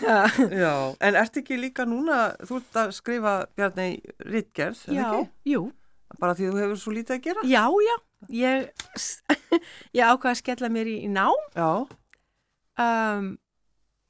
Já, 0.62 0.76
en 0.98 1.20
ert 1.24 1.42
ekki 1.42 1.60
líka 1.62 1.86
núna 1.90 2.32
þú 2.44 2.62
ert 2.62 2.82
að 2.84 2.96
skrifa 2.98 3.36
Bjarni 3.58 3.90
Ritgerð, 4.26 4.88
er 4.90 5.04
ekki? 5.04 5.26
Já, 5.26 5.54
jú 5.54 5.68
Bara 6.18 6.36
því 6.38 6.52
þú 6.52 6.62
hefur 6.64 6.80
svo 6.82 6.94
lítið 6.96 7.18
að 7.18 7.26
gera? 7.26 7.48
Já, 7.48 7.64
já, 7.84 7.96
ég, 8.34 8.86
ég 9.98 10.04
ákvaði 10.08 10.32
að 10.32 10.40
skella 10.40 10.72
mér 10.74 10.90
í, 10.90 10.96
í 11.06 11.10
ná 11.12 11.28
Já 11.54 11.70
um, 12.80 13.36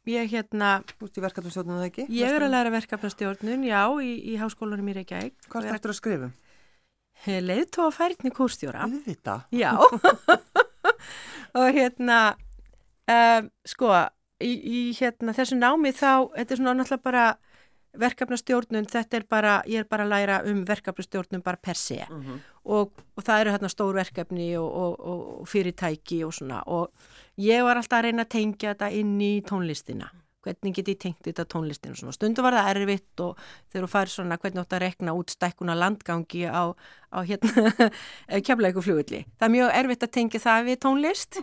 Ég 0.08 0.30
hérna... 0.32 0.78
Þú 0.96 1.10
ert 1.10 1.18
í 1.20 1.22
verkefnastjórnum 1.26 1.80
það 1.82 1.88
ekki? 1.90 2.04
Ég 2.16 2.32
er 2.32 2.46
að 2.46 2.54
læra 2.54 2.72
verkefnastjórnun, 2.72 3.64
já, 3.68 3.82
í, 4.00 4.12
í 4.32 4.36
háskólanum 4.40 4.88
í 4.88 4.94
Reykjavík. 4.96 5.36
Hvað 5.52 5.66
er 5.66 5.76
þetta 5.76 5.92
að 5.92 5.98
skrifum? 5.98 6.36
Leðtóa 7.44 7.90
færni 7.92 8.32
kúrstjóra. 8.32 8.88
Þú 8.88 9.02
veit 9.04 9.20
það? 9.28 9.42
Já. 9.58 9.74
og 11.60 11.68
hérna, 11.76 12.20
um, 13.12 13.50
sko, 13.68 13.92
í, 14.40 14.54
í 14.54 14.80
hérna, 14.96 15.36
þessu 15.36 15.60
námi 15.60 15.92
þá, 15.92 16.14
þetta 16.38 16.56
er 16.56 16.62
svona 16.62 16.78
náttúrulega 16.78 17.08
bara 17.10 17.26
verkefnastjórnun, 18.00 18.88
þetta 18.92 19.18
er 19.18 19.26
bara, 19.30 19.56
ég 19.70 19.84
er 19.84 19.90
bara 19.90 20.06
að 20.06 20.14
læra 20.14 20.38
um 20.50 20.64
verkefnastjórnun 20.68 21.44
bara 21.46 21.58
per 21.62 21.76
se. 21.76 22.06
Mhm. 22.10 22.22
-huh. 22.28 22.40
og, 22.66 22.92
og 23.16 23.24
það 23.24 23.42
eru 23.42 23.52
hérna 23.52 23.70
stór 23.70 23.94
verkefni 23.96 24.58
og, 24.58 24.72
og, 24.76 25.00
og 25.00 25.48
fyrirtæki 25.48 26.24
og 26.24 26.34
svona 26.34 26.64
og 26.66 26.92
ég 27.38 27.64
var 27.64 27.78
alltaf 27.78 28.00
að 28.00 28.04
reyna 28.04 28.24
að 28.24 28.30
tengja 28.30 28.74
þetta 28.74 28.92
inn 28.92 29.22
í 29.22 29.42
tónlistina 29.42 30.10
hvernig 30.48 30.76
get 30.78 30.92
ég 30.92 31.00
tengt 31.02 31.26
þetta 31.26 31.46
tónlistin 31.50 31.94
og 31.94 32.00
svona 32.00 32.16
stundu 32.16 32.44
var 32.46 32.56
það 32.58 32.70
erfitt 32.76 33.24
og 33.24 33.40
þegar 33.72 33.86
þú 33.86 33.92
fær 33.92 34.12
svona 34.14 34.38
hvernig 34.42 34.64
átt 34.64 34.76
að 34.78 34.84
rekna 34.86 35.16
út 35.18 35.34
stækkuna 35.34 35.76
landgangi 35.78 36.46
á, 36.48 36.72
á 37.12 37.20
hérna 37.28 37.92
kemlaugufljóðli. 38.48 39.24
Það 39.38 39.48
er 39.48 39.56
mjög 39.56 39.74
erfitt 39.82 40.08
að 40.08 40.14
tengja 40.20 40.44
það 40.44 40.70
við 40.70 40.80
tónlist 40.86 41.40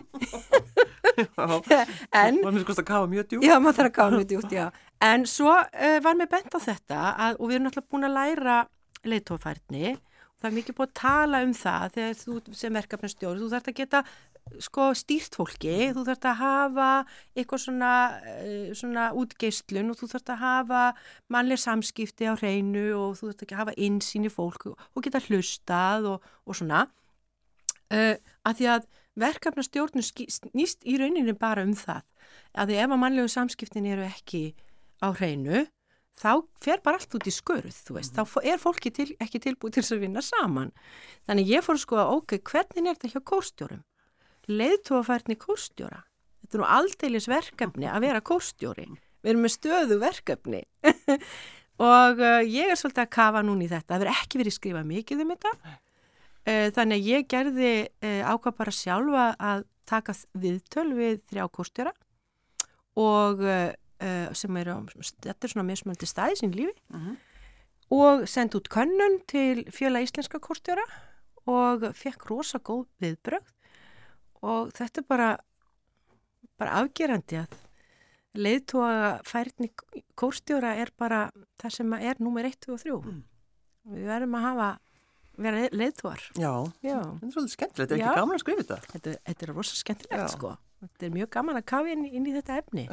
en 2.21 2.41
maður 2.41 2.65
finnst 2.65 2.81
að 2.83 2.89
kafa 2.89 3.11
mjög 3.11 3.29
djúpt. 3.31 3.47
Já, 3.47 3.55
maður 3.59 3.79
þarf 3.79 3.91
að 3.91 3.95
kafa 3.99 4.15
mjög 4.15 4.27
djúpt, 4.31 4.55
já. 4.55 4.65
En 5.05 5.25
svo 5.29 5.53
uh, 5.53 5.97
var 6.05 6.19
mér 6.19 6.31
bent 6.31 6.55
á 6.55 6.59
þetta 6.63 7.01
að, 7.13 7.39
og 7.39 7.49
við 7.49 7.57
erum 7.57 7.71
alltaf 7.71 7.89
búin 7.91 8.07
að 8.07 8.17
læra 8.19 8.59
leittófærni 9.05 9.95
og 9.95 10.39
það 10.41 10.47
er 10.49 10.55
mikið 10.59 10.77
búin 10.77 10.89
að 10.89 10.95
tala 10.99 11.41
um 11.45 11.51
það 11.55 11.97
þegar 11.97 12.17
þú 12.21 12.55
sem 12.61 12.79
verkefnastjóri, 12.79 13.41
þú 13.43 13.51
þarf 13.53 13.69
að 13.71 13.77
geta 13.81 14.01
sko 14.61 14.89
stýrt 14.95 15.35
fólki, 15.37 15.73
þú 15.95 16.03
þarfst 16.05 16.27
að 16.29 16.41
hafa 16.41 16.89
eitthvað 17.35 17.61
svona, 17.63 17.93
eh, 18.29 18.73
svona 18.77 19.07
útgeistlun 19.17 19.89
og 19.89 19.97
þú 19.99 20.09
þarfst 20.11 20.29
að 20.29 20.43
hafa 20.43 20.83
mannlega 21.33 21.63
samskipti 21.65 22.29
á 22.29 22.33
hreinu 22.37 22.93
og 22.93 23.17
þú 23.17 23.31
ekki 23.33 23.55
að 23.55 23.63
hafa 23.63 23.77
insýn 23.77 24.27
í 24.29 24.31
fólk 24.31 24.67
og 24.69 25.01
geta 25.01 25.23
hlustað 25.25 26.05
og, 26.13 26.21
og 26.45 26.55
svona. 26.55 26.85
Uh, 27.85 28.17
að 28.45 28.55
því 28.57 28.69
að 28.73 28.85
verkefnastjórnum 29.19 30.03
snýst 30.03 30.83
í 30.83 30.97
rauninni 30.99 31.35
bara 31.39 31.63
um 31.63 31.73
það 31.77 32.03
að 32.55 32.75
ef 32.75 32.91
að 32.91 33.01
mannlegu 33.01 33.31
samskiptin 33.31 33.87
eru 33.87 34.05
ekki 34.07 34.43
á 35.03 35.11
hreinu 35.15 35.65
þá 36.15 36.45
fer 36.63 36.79
bara 36.83 36.99
allt 36.99 37.15
út 37.17 37.27
í 37.27 37.33
skurð, 37.33 37.75
þú 37.75 37.97
veist, 37.97 38.13
mm 38.15 38.23
-hmm. 38.23 38.31
þá 38.31 38.53
er 38.53 38.59
fólki 38.59 38.91
til, 38.91 39.15
ekki 39.19 39.39
tilbúið 39.39 39.73
til 39.73 39.83
að 39.83 39.99
vinna 39.99 40.21
saman. 40.21 40.71
Þannig 41.27 41.47
ég 41.47 41.63
fór 41.63 41.75
að, 41.75 42.13
ok, 42.17 42.39
hvernig 42.39 42.87
er 42.87 42.95
þetta 42.95 43.11
hjá 43.11 43.21
kórstjórum? 43.23 43.83
leiðtóafærni 44.51 45.37
kórstjóra. 45.39 46.03
Þetta 46.43 46.57
er 46.57 46.61
nú 46.61 46.67
aldeilis 46.69 47.27
verkefni 47.29 47.89
að 47.89 48.05
vera 48.05 48.21
kórstjóri. 48.25 48.87
Við 49.25 49.31
erum 49.31 49.45
með 49.45 49.55
stöðu 49.55 49.97
verkefni 50.01 50.61
og 51.81 52.21
uh, 52.21 52.41
ég 52.45 52.69
er 52.69 52.77
svolítið 52.77 53.05
að 53.07 53.13
kafa 53.17 53.41
núni 53.45 53.65
í 53.65 53.71
þetta. 53.71 53.95
Það 53.95 54.03
verður 54.03 54.21
ekki 54.21 54.41
verið 54.41 54.57
skrifað 54.59 54.91
mikið 54.91 55.23
um 55.23 55.33
þetta. 55.33 55.53
Uh, 56.45 56.67
þannig 56.75 56.99
að 56.99 57.07
ég 57.09 57.23
gerði 57.31 57.69
uh, 58.05 58.21
ákvað 58.29 58.57
bara 58.59 58.73
sjálfa 58.77 59.23
að 59.41 59.63
taka 59.89 60.13
viðtöl 60.37 60.91
við 60.93 61.15
þrjá 61.31 61.47
kórstjóra 61.57 61.93
og 63.01 63.41
uh, 63.41 63.73
sem 64.37 64.59
eru, 64.61 64.75
þetta 65.23 65.47
er 65.47 65.51
svona 65.53 65.65
mismöldi 65.65 66.09
staði 66.09 66.37
sín 66.37 66.53
lífi 66.53 66.73
uh 66.93 66.99
-huh. 67.01 67.15
og 67.97 68.27
sendi 68.29 68.59
út 68.59 68.69
könnun 68.69 69.19
til 69.25 69.65
fjöla 69.73 70.03
íslenska 70.05 70.37
kórstjóra 70.37 70.85
og 71.49 71.89
fekk 71.97 72.29
rosa 72.29 72.59
góð 72.59 72.85
viðbröð 73.01 73.45
og 74.41 74.71
þetta 74.73 75.01
er 75.01 75.07
bara, 75.09 75.29
bara 76.57 76.77
afgerandi 76.81 77.41
að 77.41 77.57
leiðtóa 78.35 79.21
færni 79.25 79.71
kórstjóra 80.15 80.75
er 80.77 80.91
bara 80.97 81.31
það 81.57 81.71
sem 81.71 81.93
er 81.93 82.15
nummer 82.19 82.45
1, 82.45 82.59
2 82.67 82.73
og 82.73 82.81
3 82.81 82.91
mm. 83.01 83.23
við 83.95 84.05
verðum 84.05 84.35
að 84.35 84.47
hafa 84.49 84.69
vera 85.41 85.65
leiðtóar 85.71 86.21
Já, 86.35 86.51
Já. 86.85 86.99
þetta 87.01 87.27
er 87.27 87.33
svolítið 87.35 87.55
skemmtilegt, 87.55 87.81
þetta 87.81 87.95
er 87.95 88.03
ekki 88.05 88.21
gaman 88.21 88.37
að 88.37 88.43
skrifa 88.43 88.63
þetta. 88.63 88.79
Þetta, 88.93 89.17
þetta 89.29 89.45
er 89.47 89.53
rosa 89.55 89.77
skemmtilegt 89.79 90.23
Já. 90.23 90.31
sko. 90.33 90.55
Þetta 90.85 91.07
er 91.07 91.13
mjög 91.15 91.29
gaman 91.35 91.59
að 91.59 91.67
kafa 91.71 91.93
inn, 91.95 92.07
inn 92.07 92.25
í 92.29 92.33
þetta 92.35 92.57
efni. 92.61 92.87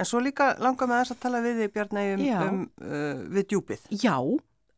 En 0.00 0.06
svo 0.06 0.20
líka 0.22 0.52
langar 0.62 0.88
með 0.88 1.02
þess 1.02 1.14
að 1.16 1.22
tala 1.24 1.40
við 1.44 1.62
þig 1.64 1.72
Bjarni 1.74 2.04
um, 2.14 2.26
um 2.40 2.60
uh, 2.86 3.22
við 3.36 3.48
djúpið. 3.52 3.88
Já, 4.00 4.14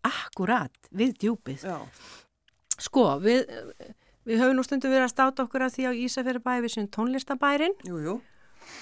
akkurat, 0.09 0.79
við 0.91 1.13
djúpið. 1.21 1.67
Sko, 2.81 3.05
við 3.23 3.45
Við 4.23 4.39
höfum 4.39 4.55
nú 4.55 4.63
stundum 4.63 4.93
verið 4.93 5.09
að 5.09 5.15
státa 5.17 5.43
okkur 5.43 5.65
af 5.67 5.73
því 5.75 5.89
á 5.91 5.93
Ísafjörðabæði 5.99 6.63
við 6.63 6.73
sem 6.77 6.85
tónlistabærin 6.95 7.73
Jújú 7.83 8.21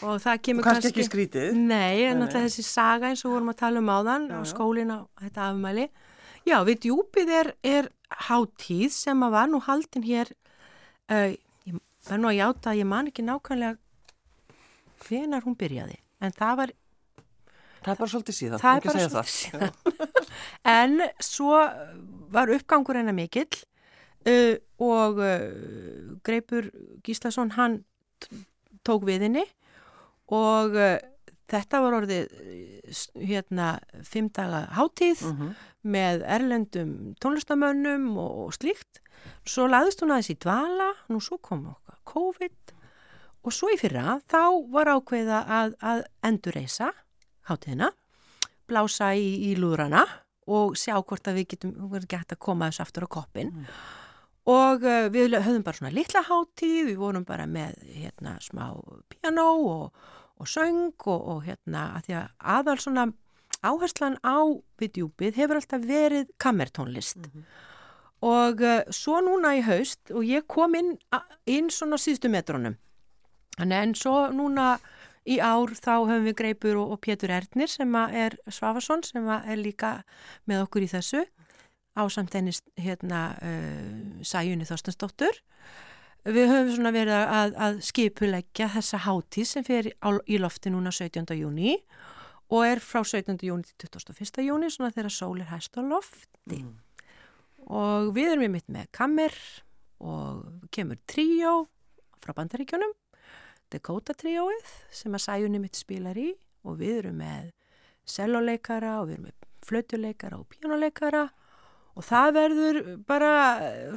og 0.04 0.20
það 0.20 0.42
kemur 0.44 0.64
og 0.64 0.68
kannski 0.68 1.04
skrítið. 1.06 1.54
Nei, 1.56 2.04
en 2.10 2.20
alltaf 2.20 2.44
þessi 2.44 2.64
saga 2.66 3.08
eins 3.08 3.24
og 3.24 3.34
vorum 3.34 3.48
að 3.52 3.60
tala 3.62 3.80
um 3.80 3.88
áðan 3.88 4.26
já, 4.28 4.36
á 4.36 4.40
skólinu 4.48 4.96
á 5.00 5.18
þetta 5.24 5.46
afmæli 5.48 5.86
Já, 6.48 6.58
við 6.66 6.80
djúpið 6.86 7.28
er, 7.36 7.52
er 7.62 7.88
hátíð 8.28 8.90
sem 8.94 9.22
að 9.22 9.34
var 9.36 9.48
nú 9.52 9.60
haldin 9.64 10.02
hér 10.06 10.32
uh, 11.10 11.30
ég 11.68 11.78
var 12.08 12.18
nú 12.18 12.30
að 12.30 12.38
játa 12.40 12.72
að 12.72 12.80
ég 12.80 12.88
man 12.90 13.10
ekki 13.10 13.24
nákvæmlega 13.26 13.76
hvenar 15.06 15.44
hún 15.46 15.56
byrjaði 15.60 15.98
en 16.20 16.32
það 16.36 16.56
var 16.62 16.76
Það 17.80 17.92
er 17.94 18.00
bara 18.02 18.12
svolítið 18.12 18.36
síðan 18.36 18.60
Það 18.60 18.74
er 18.76 18.82
bara 18.84 19.04
svolítið 19.08 19.34
síðan 19.34 19.70
En 20.80 20.98
svo 21.24 21.60
var 22.34 22.52
uppgangur 22.52 22.98
hennar 23.00 23.16
mikill 23.16 23.48
uh, 24.28 24.56
og 24.84 25.22
uh, 25.24 26.18
Greipur 26.26 26.68
Gíslason 27.06 27.54
hann 27.56 27.78
tók 28.84 29.06
við 29.08 29.24
henni 29.28 29.46
og 30.30 30.76
uh, 30.76 30.98
þetta 31.50 31.80
var 31.82 31.96
orðið 32.02 32.28
hérna 33.16 33.70
fimm 34.06 34.28
daga 34.28 34.66
hátíð 34.76 35.24
-huh. 35.24 35.32
Mhm. 35.32 35.54
Með 35.82 36.24
erlendum 36.28 37.14
tónlistamönnum 37.22 38.10
og, 38.20 38.50
slíkt. 38.56 39.00
Svo 39.48 39.66
laðist 39.68 40.02
hún 40.02 40.14
aðeins 40.14 40.32
í 40.32 40.38
dvala 40.40 40.90
nú 41.12 41.20
svo 41.24 41.38
kom 41.42 41.66
okkar 41.72 42.00
COVID. 42.08 42.74
Og 43.40 43.54
svo 43.56 43.70
í 43.72 43.78
fyrra 43.80 44.18
þá 44.28 44.42
var 44.72 44.92
ákveða 44.92 45.44
að, 45.48 45.76
að 45.80 46.02
endurreysa 46.28 46.90
hátíðina 47.48 47.90
blása 48.70 49.14
í, 49.16 49.50
í 49.50 49.54
lúrana 49.58 50.04
og 50.50 50.76
sjá 50.78 50.96
hvort 50.98 51.28
að 51.30 51.40
við 51.40 51.48
getum, 51.54 51.72
við 51.76 51.96
verðum 51.96 52.12
gett 52.12 52.34
að 52.34 52.42
koma 52.46 52.68
þessu 52.70 52.84
aftur 52.84 53.06
á 53.06 53.14
koppin 53.18 53.50
mm. 53.54 53.72
Og 54.50 54.84
uh, 54.88 55.06
við 55.12 55.36
höfðum 55.36 55.64
bara 55.66 55.76
svona 55.76 55.92
litla 55.92 56.22
hátíð, 56.24 56.86
við 56.88 56.96
vorum 56.98 57.26
bara 57.28 57.44
með 57.46 57.76
hérna 57.92 58.38
smá 58.42 58.72
piano 59.12 59.44
og, 59.68 60.06
og 60.40 60.48
söng 60.48 60.94
og, 61.04 61.26
og 61.34 61.42
hérna 61.44 61.90
að 61.98 62.06
því 62.06 62.16
að 62.22 62.30
aðal 62.56 62.76
svona 62.80 63.04
áherslan 63.62 64.16
á 64.24 64.38
videóbið 64.80 65.36
hefur 65.36 65.60
alltaf 65.60 65.84
verið 65.86 66.30
kammertónlist 66.38 67.18
mm 67.18 67.30
-hmm. 67.32 67.44
og 68.20 68.60
uh, 68.60 68.80
svo 68.90 69.20
núna 69.20 69.56
í 69.56 69.62
haust 69.62 70.10
og 70.10 70.24
ég 70.24 70.46
kom 70.46 70.74
inn, 70.74 70.98
inn 71.46 71.70
svona 71.70 71.96
síðustu 71.96 72.28
metrónum 72.28 72.76
en 73.58 73.94
svo 73.94 74.30
núna 74.32 74.78
í 75.28 75.38
ár 75.38 75.74
þá 75.76 76.06
höfum 76.08 76.24
við 76.24 76.36
Greipur 76.36 76.76
og, 76.76 76.92
og 76.92 77.00
Pétur 77.00 77.30
Erdnir 77.30 77.68
sem 77.68 77.94
er 77.94 78.36
Svafarsson 78.48 79.02
sem 79.02 79.28
er 79.28 79.56
líka 79.56 80.02
með 80.48 80.64
okkur 80.64 80.82
í 80.82 80.88
þessu 80.88 81.24
á 81.96 82.02
samt 82.08 82.34
henni 82.34 82.54
hérna 82.78 83.34
uh, 83.42 84.22
Sæjunni 84.22 84.64
Þorstensdóttur. 84.64 85.42
Við 86.24 86.50
höfum 86.52 86.74
svona 86.76 86.92
verið 86.92 87.16
að, 87.16 87.54
að 87.56 87.78
skipuleggja 87.84 88.68
þessa 88.74 89.00
hátíð 89.06 89.46
sem 89.48 89.64
á, 90.04 90.08
í 90.28 90.40
lofti 90.40 90.72
núna 90.72 90.92
17. 90.92 91.32
júni 91.38 91.78
og 92.50 92.64
er 92.66 92.80
frá 92.82 93.02
17. 93.06 93.38
júni 93.46 93.66
til 93.78 93.88
21. 93.88 94.42
júni 94.46 94.70
svona 94.70 94.90
þegar 94.94 95.14
sól 95.14 95.40
er 95.40 95.50
hæst 95.52 95.76
á 95.78 95.82
lofti. 95.86 96.60
Mm. 96.64 96.76
Og 97.70 98.10
við 98.16 98.32
erum 98.32 98.44
við 98.46 98.54
mitt 98.56 98.68
með 98.72 98.88
kammer 98.96 99.34
og 100.00 100.46
kemur 100.74 100.98
tríó 101.10 101.66
frá 102.20 102.34
bandaríkjunum, 102.36 102.92
Dakota 103.70 104.16
tríóið 104.18 104.70
sem 104.90 105.14
að 105.14 105.22
Sæjunni 105.28 105.60
mitt 105.62 105.78
spilar 105.78 106.18
í 106.18 106.32
og 106.66 106.80
við 106.80 107.04
erum 107.04 107.20
með 107.22 107.52
selloleikara 108.10 108.96
og 109.00 109.10
við 109.10 109.18
erum 109.18 109.28
með 109.28 109.36
flötuleikara 109.70 110.40
og 110.40 110.48
píjónuleikara 110.50 111.28
og 111.94 112.06
það 112.06 112.28
verður 112.34 112.78
bara 113.06 113.30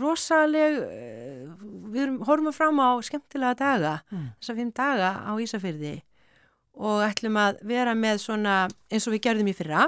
rosaleg, 0.01 0.77
eh, 0.83 1.45
við 1.93 2.01
erum, 2.03 2.19
horfum 2.27 2.53
fram 2.53 2.81
á 2.83 2.89
skemmtilega 3.01 3.55
daga, 3.57 3.93
Mm. 4.11 4.29
þessar 4.41 4.55
fimm 4.59 4.71
daga 4.73 5.09
á 5.25 5.31
Ísafyrði 5.39 6.01
og 6.73 7.03
ætlum 7.05 7.37
að 7.37 7.59
vera 7.69 7.93
með 7.97 8.23
svona, 8.23 8.55
eins 8.89 9.07
og 9.07 9.15
við 9.15 9.25
gerðum 9.27 9.51
í 9.51 9.57
fyrra, 9.57 9.85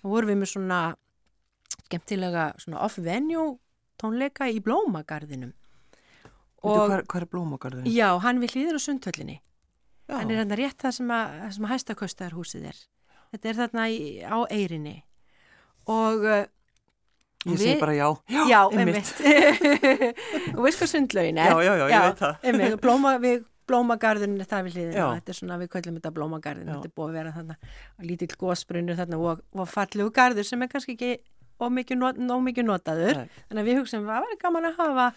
þá 0.00 0.06
vorum 0.12 0.32
við 0.32 0.40
með 0.42 0.52
svona 0.52 0.80
skemmtilega 1.86 2.50
svona 2.60 2.84
off-venue 2.86 3.46
tónleika 4.00 4.48
í 4.48 4.60
Blómagarðinum. 4.64 5.54
Veitu, 6.60 6.76
hvað, 6.76 7.02
hvað 7.08 7.22
er 7.24 7.28
blómagarður? 7.32 7.88
Já, 7.88 8.08
hann 8.20 8.40
við 8.42 8.54
hlýðir 8.54 8.76
á 8.76 8.80
sundhöllinni. 8.84 9.38
Já. 10.10 10.18
Hann 10.18 10.32
er 10.32 10.42
hérna 10.42 10.58
rétt 10.60 10.82
það 10.82 10.96
sem 10.98 11.12
að, 11.16 11.36
að 11.46 11.68
hæstaköstaðarhúsið 11.70 12.66
er. 12.68 12.80
Þetta 13.30 13.48
er 13.48 13.58
þarna 13.62 13.84
í, 13.88 14.00
á 14.20 14.38
Eyrinni. 14.52 14.96
Og 15.88 16.26
uh, 16.26 16.42
Ég 17.48 17.56
segi 17.56 17.78
bara 17.80 17.94
já. 17.96 18.08
já, 18.28 18.58
einmitt. 18.68 19.14
einmitt. 19.24 20.18
og 20.58 20.60
veist 20.66 20.82
hvað 20.82 20.90
sundlaugin 20.92 21.40
er? 21.40 21.54
Já, 21.54 21.62
já, 21.64 21.72
já, 21.72 21.84
ég 21.88 22.04
veit 22.04 22.20
það. 22.20 22.74
Blóma, 22.82 23.14
við, 23.22 23.46
blómagarðurinn 23.70 24.42
er 24.42 24.50
það 24.50 24.66
við 24.66 24.78
hliðina. 24.78 25.08
Þetta 25.16 25.32
er 25.32 25.38
svona, 25.38 25.58
við 25.60 25.72
köllum 25.74 25.98
þetta 26.00 26.14
blómagarðin. 26.18 26.70
Þetta 26.74 26.90
er 26.90 26.94
búið 26.98 27.10
að 27.10 27.18
vera 27.20 27.34
þarna 27.38 27.56
lítill 28.10 28.32
gósbrunur 28.40 28.98
þarna 28.98 29.20
og, 29.30 29.44
og 29.56 29.70
fallegu 29.70 30.12
garður 30.18 30.48
sem 30.50 30.66
er 30.66 30.72
kannski 30.72 30.96
ekki 30.98 31.12
ómikið 31.60 32.00
not, 32.00 32.20
notaður. 32.20 33.22
Nei. 33.22 33.40
Þannig 33.48 33.62
að 33.62 33.70
við 33.70 33.80
hugsaum 33.80 34.06
að 34.06 34.14
það 34.14 34.26
var 34.26 34.40
gaman 34.44 34.68
að 34.70 34.78
hafa 34.80 35.08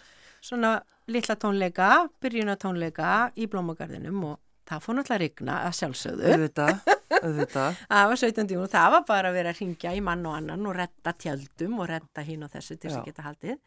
svona 0.44 0.72
litla 1.10 1.36
tónleika, 1.40 1.90
byrjuna 2.22 2.56
tónleika 2.60 3.12
í 3.36 3.48
blómagarðinum 3.50 4.24
og 4.30 4.36
það 4.68 4.84
fór 4.84 4.98
náttúrulega 4.98 5.16
að 5.16 5.24
rigna 5.24 5.56
að 5.66 5.74
sjálfsögðu. 5.78 6.28
Auðvitað, 6.32 6.92
auðvitað. 7.18 7.80
Það 7.90 8.06
var 8.10 8.20
17. 8.22 8.54
júni 8.54 8.64
og 8.64 8.70
það 8.72 8.86
var 8.94 9.02
bara 9.10 9.30
að 9.30 9.36
vera 9.38 9.52
að 9.52 9.60
ringja 9.60 9.92
í 9.92 10.00
mann 10.04 10.24
og 10.28 10.36
annan 10.38 10.68
og 10.70 10.76
retta 10.78 11.12
tjöldum 11.20 11.74
og 11.80 11.90
retta 11.90 12.24
hinn 12.24 12.46
og 12.46 12.52
þessu 12.52 12.78
til 12.78 12.88
þess 12.88 13.00
að 13.02 13.10
geta 13.10 13.26
haldið. 13.26 13.58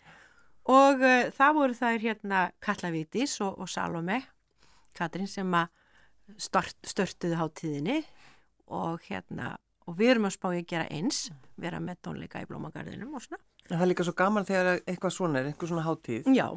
Og 0.74 1.06
uh, 1.06 1.30
það 1.38 1.60
voru 1.60 1.78
þær 1.78 2.02
hérna 2.04 2.42
Katla 2.64 2.92
Vítis 2.96 3.38
og, 3.46 3.62
og 3.62 3.70
Salome, 3.72 4.24
Katrin 4.98 5.30
sem 5.32 5.54
að 5.58 5.70
start, 6.44 6.76
störtuðu 6.88 7.38
hátíðinni 7.40 8.02
og 8.76 9.04
hérna, 9.08 9.54
og 9.88 9.96
við 10.00 10.14
erum 10.16 10.28
að 10.28 10.36
spá 10.36 10.48
í 10.52 10.62
að 10.62 10.70
gera 10.74 10.88
eins, 10.92 11.22
vera 11.56 11.80
með 11.84 12.02
tónleika 12.08 12.42
í 12.44 12.48
blómagarðinum 12.50 13.16
og 13.16 13.24
svona. 13.24 13.40
En 13.68 13.76
það 13.78 13.86
er 13.86 13.92
líka 13.92 14.08
svo 14.08 14.16
gaman 14.18 14.48
þegar 14.48 14.70
eitthvað 14.82 15.14
svona 15.16 15.40
er, 15.42 15.50
einhver 15.52 15.72
svona 15.72 15.86
hátíð, 15.88 16.28
Já, 16.36 16.48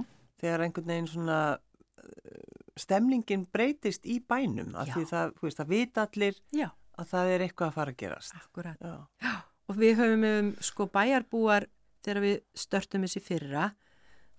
þegar 0.43 0.65
einhvern 0.67 0.91
veginn 0.91 1.11
svona 1.11 1.39
uh, 1.55 2.61
stemningin 2.79 3.47
breytist 3.53 4.07
í 4.07 4.21
bænum, 4.23 4.75
af 4.79 4.91
því 4.95 5.07
það, 5.11 5.35
þú 5.39 5.47
veist, 5.49 5.61
það 5.63 5.73
vita 5.75 6.07
allir 6.07 6.39
já, 6.57 6.69
að 6.99 7.11
það 7.13 7.33
er 7.35 7.45
eitthvað 7.47 7.71
að 7.71 7.79
fara 7.79 7.95
að 7.95 8.01
gerast. 8.03 8.37
akkurat. 8.41 8.87
Já, 9.23 9.37
Og 9.71 9.77
við 9.79 10.01
höfum 10.01 10.25
um, 10.27 10.47
sko 10.67 10.89
bæjarbúar 10.91 11.69
þegar 12.03 12.23
við 12.25 12.39
störtum 12.59 13.05
þessi 13.07 13.21
fyrra 13.23 13.69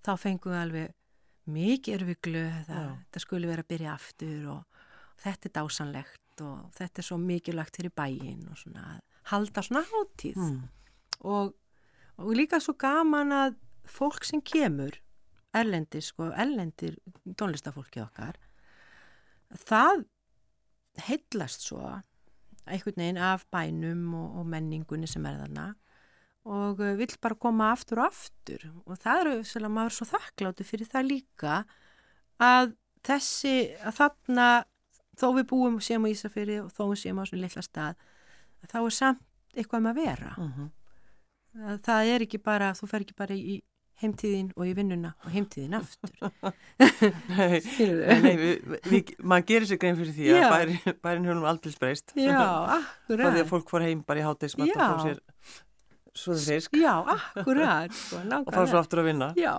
þá 0.04 0.10
fengum 0.20 0.52
við 0.52 0.60
alveg 0.60 0.96
mikið 1.50 1.96
erum 1.96 2.12
við 2.12 2.20
glöð 2.28 2.70
að 2.70 2.84
Já. 2.86 2.92
þetta 3.06 3.24
skulle 3.24 3.50
vera 3.50 3.66
að 3.66 3.72
byrja 3.74 3.94
aftur 3.94 4.50
og 4.56 4.84
þetta 5.22 5.48
er 5.48 5.56
dásanlegt 5.58 6.44
og 6.46 6.60
þetta 6.78 7.02
er 7.02 7.08
svo 7.08 7.18
mikilvægt 7.22 7.80
fyrir 7.80 7.96
bæin 7.96 8.46
og 8.52 8.60
svona 8.60 8.86
að 8.96 9.02
halda 9.32 9.64
svona 9.66 9.84
hátíð 9.90 10.38
mm. 10.38 10.62
og, 11.30 11.54
og 12.18 12.32
líka 12.38 12.62
svo 12.62 12.76
gaman 12.80 13.34
að 13.36 13.58
fólk 13.90 14.26
sem 14.28 14.42
kemur 14.42 14.98
erlendir 15.58 16.04
sko, 16.06 16.30
erlendir 16.32 16.96
tónlistafólki 17.38 18.02
okkar 18.04 18.40
það 19.68 20.06
heillast 21.08 21.68
svo 21.68 21.84
einhvern 22.70 23.02
veginn 23.02 23.22
af 23.22 23.46
bænum 23.52 24.14
og, 24.16 24.40
og 24.40 24.50
menningunni 24.54 25.10
sem 25.10 25.26
er 25.26 25.40
þarna 25.42 25.72
og 26.50 26.82
uh, 26.82 26.96
vill 26.98 27.14
bara 27.22 27.38
koma 27.38 27.72
aftur 27.76 28.02
og 28.02 28.10
aftur. 28.10 28.68
Og 28.86 29.00
það 29.00 29.24
eru 29.24 29.34
svolítið 29.44 29.70
að 29.70 29.76
maður 29.78 29.92
er 29.92 29.98
svo 29.98 30.10
þakkláttu 30.10 30.68
fyrir 30.68 30.92
það 30.92 31.10
líka 31.12 31.56
að 32.42 32.76
þessi, 33.06 33.56
að 33.86 33.98
þarna 34.00 34.50
þó 35.22 35.28
við 35.38 35.50
búum 35.52 35.82
sem 35.84 36.02
á 36.02 36.08
Ísafyrir 36.10 36.64
og 36.66 36.72
þó 36.74 36.84
við 36.92 37.02
séum 37.04 37.22
á 37.22 37.24
svona 37.30 37.46
litla 37.46 37.66
stað 37.66 38.06
þá 38.70 38.78
er 38.82 38.96
samt 38.96 39.58
eitthvað 39.58 39.82
um 39.82 39.92
að 39.92 40.00
vera. 40.02 40.36
Mm 40.38 40.70
að 41.60 41.84
það 41.86 42.14
er 42.14 42.26
ekki 42.26 42.40
bara, 42.44 42.72
þú 42.78 42.90
fer 42.90 43.06
ekki 43.06 43.18
bara 43.18 43.36
í 43.36 43.58
heimtíðin 44.02 44.48
og 44.56 44.66
í 44.66 44.72
vinnuna 44.74 45.12
og 45.22 45.34
heimtíðin 45.34 45.76
aftur. 45.78 46.14
Nei, 47.36 47.58
nei, 48.24 48.32
við, 48.40 48.78
við, 48.90 49.12
maður 49.20 49.48
gerir 49.52 49.68
sér 49.70 49.82
grein 49.82 50.00
fyrir 50.00 50.16
því 50.16 50.30
Já. 50.32 50.38
að 50.46 50.54
bærin, 50.56 50.96
bærin 51.04 51.28
höfum 51.30 51.50
aldrei 51.52 51.76
spreist. 51.76 52.16
Já, 52.18 52.32
Frá 52.32 52.72
því 52.72 52.80
akkurat. 52.80 53.42
að 53.44 53.52
fólk 53.52 53.74
fór 53.74 53.86
heim 53.86 54.02
bara 54.08 54.24
í 54.24 54.26
hátegismat 54.26 54.72
og 54.74 54.82
fór 54.82 55.04
sér 55.06 55.22
svoðu 56.18 56.42
fisk 56.44 56.74
Já, 56.76 56.94
akkurat 57.08 57.94
sko, 57.96 58.20
og 58.48 58.52
fá 58.54 58.64
svo 58.68 58.80
aftur 58.82 59.00
að 59.02 59.08
vinna. 59.12 59.30
Já, 59.40 59.54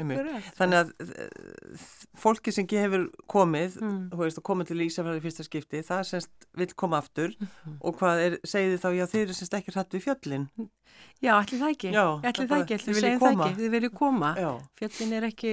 einmitt. 0.00 0.20
akkurat 0.20 0.58
Þannig 0.60 0.78
að 0.80 0.92
eh, 1.04 1.86
fólki 2.20 2.52
sem 2.56 2.66
hefur 2.70 3.08
komið, 3.28 3.76
Mm. 3.80 3.98
veist, 4.16 4.40
komið 4.42 4.70
til 4.72 4.80
Ísafjörði 4.86 5.20
í 5.20 5.24
fyrsta 5.26 5.44
skipti, 5.46 5.82
það 5.86 6.02
semst 6.08 6.46
vil 6.56 6.68
koma 6.74 6.98
aftur 7.02 7.34
Mhm. 7.40 7.76
og 7.80 7.98
hvað 8.00 8.22
er, 8.26 8.38
segið 8.44 8.78
þá, 8.80 8.88
já 8.96 9.06
þeir 9.12 9.22
eru 9.26 9.34
semst 9.40 9.54
ekki 9.60 9.74
hrætt 9.76 9.90
við 9.96 10.04
fjöllin. 10.08 10.48
Já, 11.22 11.32
allir 11.38 11.60
það 11.60 11.70
ekki 11.74 11.92
Já, 11.92 12.04
Allir 12.20 12.48
það 12.48 12.62
ekki, 12.64 12.74
allir 12.80 13.00
segjum 13.00 13.20
það 13.20 13.34
ekki 13.36 13.54
Þið 13.60 13.70
viljið 13.76 13.94
koma 13.94 14.30
Já, 14.36 14.50
Fjöllin 14.80 15.12
er 15.16 15.22
ekki 15.28 15.52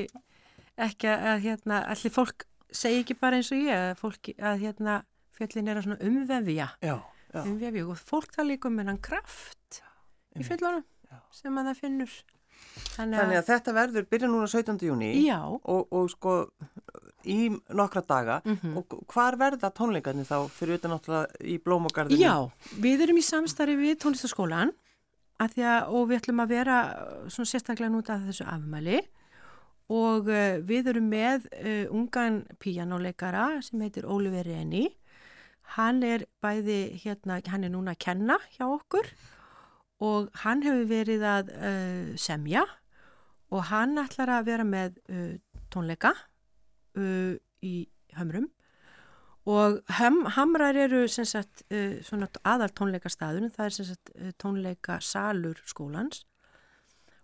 ekki 0.77 1.07
að 1.11 1.41
hérna, 1.45 1.77
allir 1.91 2.11
fólk 2.13 2.45
segi 2.71 3.03
ekki 3.03 3.15
bara 3.19 3.37
eins 3.39 3.51
og 3.51 3.57
ég 3.63 3.97
fólk, 3.99 4.31
að 4.37 4.59
hérna, 4.65 4.97
fjöllin 5.37 5.69
er 5.71 5.79
að 5.81 6.01
umvefja 6.03 6.67
já, 6.83 6.95
já. 7.33 7.41
umvefja 7.45 7.85
og 7.87 7.97
fólk 7.97 8.33
það 8.35 8.49
líka 8.51 8.67
um 8.69 8.77
hennan 8.81 8.99
kraft 9.01 9.81
í 10.41 10.47
fjöllunum 10.47 10.83
Já. 11.07 11.21
sem 11.31 11.61
að 11.61 11.71
það 11.71 11.85
finnur 11.85 12.17
Þannig 12.97 13.19
Þannig 13.21 13.37
að 13.37 13.49
þetta 13.51 13.73
verður 13.75 14.05
byrja 14.09 14.27
núna 14.31 14.47
17. 14.49 14.79
júni 14.87 15.11
og, 15.29 15.91
og 15.93 16.07
sko 16.09 16.33
í 17.27 17.49
nokkra 17.75 18.03
daga 18.07 18.39
mhm 18.45 18.77
og 18.77 18.97
hvar 19.11 19.37
verða 19.39 19.71
tónleikarnir 19.73 20.27
þá 20.27 20.49
fyrir 20.53 20.77
utan 20.77 20.93
náttúrulega 20.93 21.39
í 21.41 21.57
blómagarðinu? 21.63 22.21
Já, 22.21 22.35
við 22.81 23.05
erum 23.07 23.19
í 23.19 23.25
samstarfi 23.25 23.77
við 23.79 23.97
tónlistaskólan 24.03 24.73
að 25.41 25.59
að, 25.61 25.93
og 25.93 26.09
við 26.09 26.19
ætlum 26.21 26.43
að 26.43 26.53
vera 26.53 26.77
uh, 26.89 27.23
svona 27.29 27.51
sérstaklega 27.51 27.93
núta 27.93 28.15
að 28.15 28.29
þessu 28.31 28.47
afmæli 28.49 29.01
og 29.93 30.29
uh, 30.29 30.59
við 30.67 30.91
erum 30.93 31.09
með 31.11 31.49
uh, 31.51 31.85
ungan 31.93 32.43
píjánuleikara 32.61 33.49
sem 33.65 33.81
heitir 33.85 34.07
Oliver 34.09 34.47
Reni. 34.47 34.87
Hann 35.77 36.01
er 36.05 36.25
bæði 36.41 36.97
hérna, 37.03 37.41
hann 37.51 37.67
er 37.67 37.73
núna 37.73 37.93
að 37.95 38.03
kenna 38.07 38.39
hjá 38.55 38.65
okkur 38.69 39.09
og 40.03 40.29
hann 40.43 40.61
hefur 40.65 40.85
verið 40.89 41.25
að 41.25 41.49
uh, 41.55 42.11
semja 42.19 42.63
og 43.53 43.63
hann 43.71 43.97
ætlar 44.01 44.31
að 44.35 44.49
vera 44.51 44.67
með 44.67 44.99
uh, 45.09 45.33
tónleika 45.73 46.13
uh, 46.97 47.33
í 47.63 47.75
hömrum. 48.17 48.49
Og 49.47 49.79
hem, 49.95 50.25
hamrar 50.35 50.75
eru 50.75 51.05
sagt 51.07 51.61
aðal 51.71 52.67
tónleikastaðurinn, 52.75 53.53
það 53.55 53.69
er 53.69 53.75
sagt 53.77 54.09
tónleika 54.43 54.97
salur 54.99 55.61
skólans. 55.63 56.25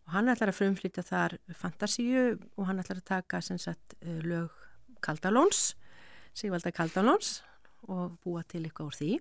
Og 0.07 0.13
hann 0.15 0.31
ætlar 0.31 0.53
að 0.53 0.61
frumflýta 0.61 1.03
þar 1.03 1.35
fantasíu 1.59 2.37
og 2.55 2.69
hann 2.69 2.79
ætlar 2.79 3.01
að 3.01 3.09
taka 3.09 3.41
sagt 3.43 3.97
lög 4.23 4.55
Kaldalóns, 5.03 5.73
Sigvalda 6.31 6.71
Kaldalóns 6.71 7.41
og 7.91 8.15
búa 8.23 8.45
til 8.47 8.63
eitthvað 8.63 8.87
úr 8.87 8.99
því 9.01 9.11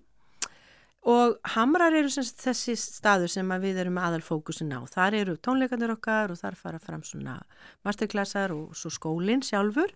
og 1.03 1.35
hamrar 1.55 1.95
eru 1.97 2.11
sem 2.11 2.23
sagt 2.23 2.45
þessi 2.45 2.77
staður 2.79 3.31
sem 3.31 3.49
við 3.59 3.81
erum 3.83 3.99
aðal 3.99 4.21
fókusin 4.23 4.71
á, 4.71 4.79
þar 4.87 5.17
eru 5.19 5.35
tónleikandur 5.35 5.97
okkar 5.97 6.31
og 6.31 6.39
þar 6.39 6.55
fara 6.55 6.79
fram 6.79 7.03
svona 7.03 7.41
masterklassar 7.83 8.53
og 8.55 8.77
svo 8.77 8.91
skólinn 8.93 9.43
sjálfur. 9.43 9.91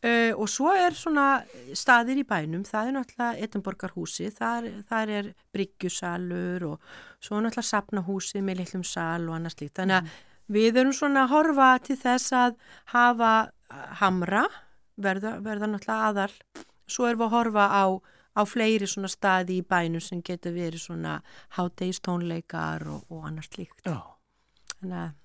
Uh, 0.00 0.32
og 0.40 0.46
svo 0.48 0.70
er 0.72 0.94
svona 0.96 1.42
staðir 1.76 2.22
í 2.22 2.24
bænum, 2.24 2.62
það 2.64 2.86
er 2.88 2.94
náttúrulega 2.96 3.44
Edinborgarhúsi, 3.44 4.30
þar, 4.32 4.70
þar 4.88 5.10
er 5.12 5.26
bryggjusalur 5.52 6.64
og 6.70 6.86
svo 7.20 7.36
er 7.36 7.44
náttúrulega 7.44 7.68
sapnahúsi 7.68 8.40
með 8.40 8.62
litlum 8.62 8.86
sal 8.86 9.26
og 9.28 9.36
annars 9.36 9.58
líkt. 9.60 9.74
Þannig 9.76 9.98
að 9.98 10.14
við 10.56 10.80
erum 10.80 10.96
svona 10.96 11.26
að 11.26 11.34
horfa 11.34 11.68
til 11.84 11.98
þess 12.00 12.32
að 12.32 12.56
hafa 12.94 13.34
hamra, 14.00 14.46
verða, 14.96 15.34
verða 15.44 15.68
náttúrulega 15.68 16.08
aðal, 16.08 16.32
svo 16.88 17.10
erum 17.10 17.20
við 17.20 17.28
að 17.28 17.36
horfa 17.36 17.68
á, 17.68 17.84
á 18.36 18.42
fleiri 18.46 18.88
svona 18.88 19.10
staði 19.10 19.60
í 19.60 19.66
bænum 19.66 20.02
sem 20.04 20.22
getur 20.26 20.54
verið 20.54 20.84
svona 20.84 21.20
hátegistónleikar 21.56 22.86
og, 22.90 23.06
og 23.10 23.26
annars 23.30 23.50
líkt. 23.56 23.82
Já, 23.86 23.98
Þannig 24.80 25.00
að 25.00 25.16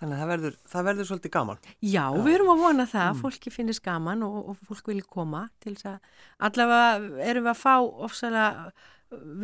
þannig 0.00 0.16
að 0.16 0.20
það 0.22 0.30
verður, 0.30 0.54
það 0.72 0.86
verður 0.88 1.08
svolítið 1.08 1.32
gaman. 1.34 1.58
Já, 1.84 2.04
við 2.16 2.34
erum 2.38 2.52
að 2.54 2.62
vona 2.64 2.86
það, 2.88 3.18
fólki 3.20 3.52
finnist 3.52 3.82
gaman 3.84 4.24
og, 4.24 4.38
og 4.52 4.62
fólk 4.68 4.88
vilja 4.88 5.08
koma 5.12 5.42
til 5.60 5.74
þess 5.74 5.90
að 5.90 5.98
allavega 6.48 7.20
erum 7.26 7.44
við 7.44 7.52
að 7.52 7.60
fá 7.60 7.74
ofsalega 8.06 8.70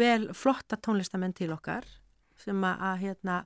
vel 0.00 0.30
flotta 0.36 0.78
tónlistamenn 0.80 1.36
til 1.36 1.50
okkar 1.52 1.84
sem 2.40 2.64
að, 2.64 2.84
að 2.88 3.02
hérna 3.02 3.36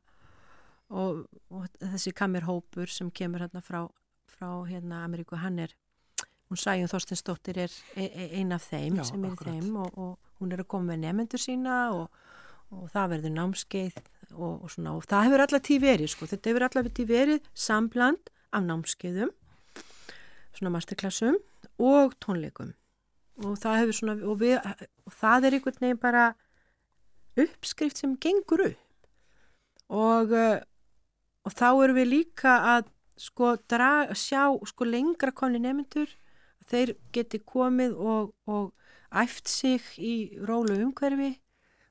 og, 0.90 1.24
og 1.50 1.66
þessi 1.80 2.14
kamerhópur 2.14 2.90
sem 2.92 3.10
kemur 3.14 3.42
hérna 3.44 3.62
frá, 3.64 3.82
frá 4.30 4.48
hérna 4.68 5.04
Ameríku, 5.06 5.38
hann 5.40 5.58
er 5.66 5.74
hún 6.50 6.58
Sæjum 6.60 6.90
Þorstensdóttir 6.90 7.60
er 7.64 7.74
e 7.96 8.06
e 8.10 8.26
ein 8.40 8.52
af 8.52 8.66
þeim 8.70 8.98
Já, 8.98 9.04
sem 9.08 9.24
er 9.24 9.32
akkurat. 9.32 9.54
þeim 9.54 9.76
og, 9.80 9.98
og 9.98 10.18
hún 10.40 10.52
er 10.52 10.62
að 10.64 10.68
koma 10.72 10.92
með 10.92 11.04
nefnendur 11.04 11.42
sína 11.42 11.76
og, 11.94 12.10
og 12.70 12.90
það 12.90 13.12
verður 13.14 13.34
námskeið 13.36 14.00
og, 14.34 14.64
og 14.64 14.70
svona. 14.70 14.96
Og 14.96 15.06
það 15.06 15.24
hefur 15.28 15.44
allar 15.46 15.64
tíð 15.68 15.80
verið 15.86 16.12
sko, 16.14 16.30
þetta 16.30 16.50
hefur 16.50 16.66
allar 16.66 16.90
tíð 16.98 17.12
verið 17.14 17.48
sambland 17.54 18.32
af 18.50 18.66
námskeiðum 18.66 19.32
svona 20.58 20.74
masterklassum 20.74 21.38
og 21.78 22.16
tónleikum. 22.20 22.74
Og 23.46 23.56
það 23.56 23.78
hefur 23.84 23.96
svona 24.00 24.18
og, 24.26 24.40
við, 24.42 24.58
og 25.06 25.14
það 25.14 25.46
er 25.46 25.56
einhvern 25.56 25.84
veginn 25.84 26.02
bara 26.02 26.24
uppskrift 27.38 28.02
sem 28.02 28.18
gengur 28.20 28.66
upp. 28.66 28.82
Og 29.90 30.34
uh, 30.34 30.58
og 31.46 31.54
þá 31.56 31.68
erum 31.84 31.98
við 31.98 32.10
líka 32.10 32.56
að 32.76 32.90
sko 33.20 33.54
draga, 33.68 34.16
sjá 34.16 34.48
sko 34.68 34.86
lengra 34.88 35.32
konni 35.36 35.60
nefnendur 35.60 36.12
þeir 36.70 36.94
geti 37.12 37.40
komið 37.42 37.96
og, 37.98 38.34
og 38.46 38.72
æft 39.10 39.50
sig 39.50 39.82
í 39.98 40.14
rólu 40.46 40.78
umhverfi 40.86 41.34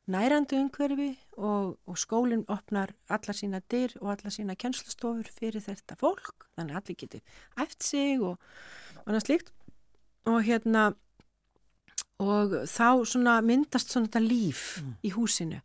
nærandi 0.09 0.57
umhverfi 0.57 1.09
og, 1.37 1.77
og 1.85 1.97
skólinn 1.99 2.45
opnar 2.49 2.93
alla 3.13 3.35
sína 3.35 3.61
dyr 3.71 3.93
og 4.01 4.13
alla 4.15 4.33
sína 4.33 4.55
kjenslustofur 4.59 5.29
fyrir 5.33 5.63
þetta 5.63 5.97
fólk. 5.99 6.47
Þannig 6.57 6.75
að 6.75 6.81
allir 6.81 6.99
geti 7.03 7.21
æft 7.61 7.85
sig 7.85 8.23
og 8.23 8.39
annað 9.05 9.27
slíkt. 9.27 9.53
Og 10.29 10.41
hérna 10.45 10.89
og 12.19 12.55
þá 12.67 13.05
svona 13.07 13.39
myndast 13.45 13.93
svona 13.93 14.09
þetta 14.09 14.23
líf 14.25 14.63
mm. 14.81 14.95
í 15.07 15.13
húsinu 15.15 15.61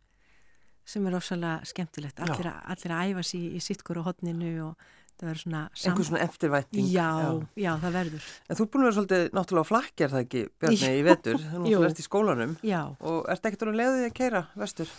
sem 0.85 1.07
er 1.09 1.17
ofsalega 1.17 1.65
skemmtilegt. 1.65 2.21
Allir, 2.21 2.51
allir 2.53 2.93
að 2.93 3.11
æfa 3.11 3.25
sér 3.25 3.41
í, 3.41 3.55
í 3.57 3.63
sittkur 3.63 3.99
og 4.03 4.11
hodninu 4.11 4.53
og 4.67 4.89
það 5.15 5.29
verður 5.29 5.41
svona 5.41 5.61
einhver 5.75 6.07
svona 6.07 6.21
eftirvætting 6.25 6.87
já, 6.91 7.07
já, 7.21 7.29
já, 7.63 7.69
það 7.81 7.97
verður. 7.99 8.29
En 8.49 8.57
þú 8.57 8.65
er 8.65 8.69
búin 8.71 8.83
að 8.83 8.87
vera 8.87 8.97
svolítið 8.97 9.25
náttúrulega 9.37 9.69
flakkjar 9.69 10.13
það 10.13 10.23
ekki 10.25 10.43
Bjarni 10.61 10.91
í 10.91 11.03
vetur, 11.07 11.41
þú 11.41 11.61
náttúrulega 11.63 11.89
ert 11.89 12.01
í 12.01 12.05
skólanum. 12.05 12.55
Já. 12.65 12.81
og 12.99 13.19
ert 13.31 13.49
ekkert 13.49 13.65
að 13.65 13.79
leiði 13.79 14.07
að 14.09 14.15
keira 14.19 14.43
vestur? 14.59 14.93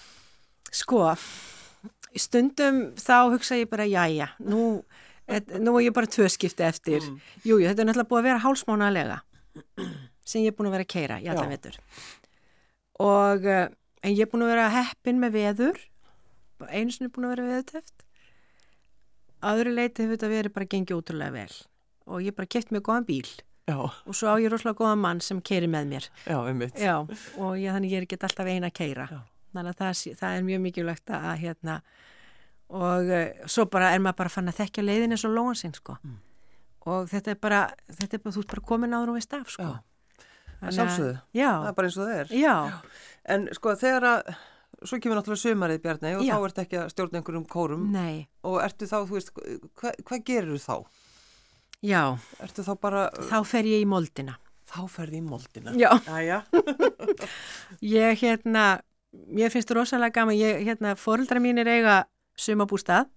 Sko, 0.76 1.00
stundum 2.26 2.82
þá 3.00 3.16
hugsa 3.34 3.60
ég 3.60 3.72
bara 3.72 3.88
jájá, 3.88 4.28
nú, 4.40 4.66
nú 5.60 5.78
er 5.78 5.88
ég 5.88 5.96
bara 5.96 6.10
tvö 6.10 6.28
skipti 6.32 6.66
eftir. 6.66 7.04
Mm. 7.04 7.18
Jú, 7.44 7.60
þetta 7.64 7.84
er 7.84 7.90
náttúrulega 7.90 8.12
búið 8.12 8.22
að 8.22 8.30
vera 8.30 8.44
hálsmánalega 8.46 9.18
sem 10.26 10.42
ég 10.42 10.52
er 10.52 10.56
búin 10.56 10.70
að 10.70 10.78
vera 10.78 10.88
að 10.88 10.94
keira 10.96 11.20
í 11.22 11.28
alla 11.30 11.48
vetur. 11.50 11.76
Og 13.04 13.44
eh, 13.44 13.68
en 14.06 14.14
ég 14.14 14.24
er 14.24 14.30
búin 14.30 14.46
að 14.46 14.54
vera 14.54 14.72
heppin 14.72 15.20
með 15.20 15.38
veður 15.40 15.84
einu 16.70 16.92
sinni 16.94 17.10
er 17.10 17.14
búin 17.14 17.28
að 17.28 17.34
vera 17.34 17.48
veðuteft 17.50 18.05
aðri 19.42 19.74
leiti 19.74 20.04
hefur 20.04 20.16
þetta 20.16 20.32
verið 20.32 20.56
bara 20.56 20.70
gengið 20.72 20.96
útrúlega 21.00 21.36
vel. 21.36 21.60
Og 22.06 22.22
ég 22.22 22.36
bara 22.36 22.46
kæft 22.46 22.72
mjög 22.74 22.88
góðan 22.88 23.08
bíl. 23.08 23.28
Já. 23.66 23.80
og 23.82 24.14
svo 24.14 24.30
á 24.30 24.38
ég 24.38 24.46
rosalega 24.46 24.78
góðan 24.78 25.00
mann 25.02 25.20
sem 25.20 25.40
keiri 25.42 25.66
með 25.66 25.88
mér. 25.90 26.04
Já, 26.22 26.36
Já, 26.78 27.00
og 27.02 27.56
ég, 27.58 27.72
þannig 27.74 27.90
ég 27.90 27.98
er 27.98 28.04
ekki 28.06 28.18
alltaf 28.22 28.46
eina 28.46 28.70
að 28.70 28.76
keira 28.78 29.08
þannig 29.56 29.72
að 29.72 29.80
það, 29.80 30.20
það 30.20 30.36
er 30.36 30.46
mjög 30.46 30.62
mikilvægt 30.66 31.12
að 31.16 31.32
hérna 31.42 31.76
og 32.76 33.10
uh, 33.10 33.48
svo 33.50 33.66
bara 33.70 33.92
er 33.94 34.02
maður 34.02 34.20
bara 34.22 34.34
fann 34.36 34.50
að 34.50 34.60
þekkja 34.60 34.86
leiðin 34.86 35.16
eins 35.16 35.26
og 35.26 35.34
lóan 35.34 35.58
sinn 35.58 35.74
sko. 35.76 35.96
Mm. 36.02 36.16
og 36.86 37.10
þetta 37.10 37.34
er 37.34 37.38
bara, 37.42 37.60
þetta 37.90 38.18
er 38.18 38.24
bara, 38.24 38.34
þú 38.36 38.42
ert 38.44 38.54
bara 38.54 38.66
komin 38.70 38.96
áður 38.96 39.12
og 39.12 39.18
veist 39.18 39.36
af 39.36 39.50
sko. 39.50 39.70
Það 40.56 40.68
er 40.68 40.76
sjálfsögðu, 40.78 41.16
það 41.36 41.70
er 41.70 41.76
bara 41.78 41.88
eins 41.90 41.96
og 41.98 42.06
það 42.06 42.20
er. 42.20 42.34
Já. 42.40 42.54
En 43.34 43.48
sko 43.58 43.74
þegar 43.80 44.08
að 44.12 44.30
svo 44.84 44.98
kemur 45.00 45.18
náttúrulega 45.18 45.42
sömarið 45.42 45.82
Bjarni 45.84 46.14
og 46.18 46.24
Já. 46.26 46.34
þá 46.34 46.46
ert 46.48 46.58
ekki 46.62 46.78
að 46.80 46.88
stjórna 46.92 47.20
einhverjum 47.20 47.46
kórum 47.48 47.84
Nei. 47.94 48.26
og 48.46 48.58
ertu 48.64 48.88
þá, 48.88 48.96
þú 49.08 49.16
veist, 49.16 49.30
hvað 49.80 50.00
hva 50.08 50.18
gerir 50.26 50.50
þú 50.52 50.60
þá? 50.64 51.04
Já, 51.86 52.02
ertu 52.42 52.64
þá 52.66 52.72
bara... 52.82 53.06
Þá 53.28 53.38
fer 53.46 53.68
ég 53.68 53.84
í 53.84 53.88
moldina. 53.88 54.36
Þá 54.66 54.80
fer 54.90 55.12
ég 55.12 55.20
í 55.20 55.24
moldina? 55.26 55.74
Já. 55.78 55.90
Æja. 56.10 56.42
ég 57.96 58.22
hérna, 58.22 58.64
ég 59.36 59.52
finnst 59.54 59.70
það 59.70 59.80
rosalega 59.80 60.16
gaman, 60.20 60.38
ég 60.40 60.64
hérna, 60.66 60.96
fóröldra 60.98 61.40
mínir 61.42 61.68
eiga 61.70 62.02
sumabústað 62.36 63.08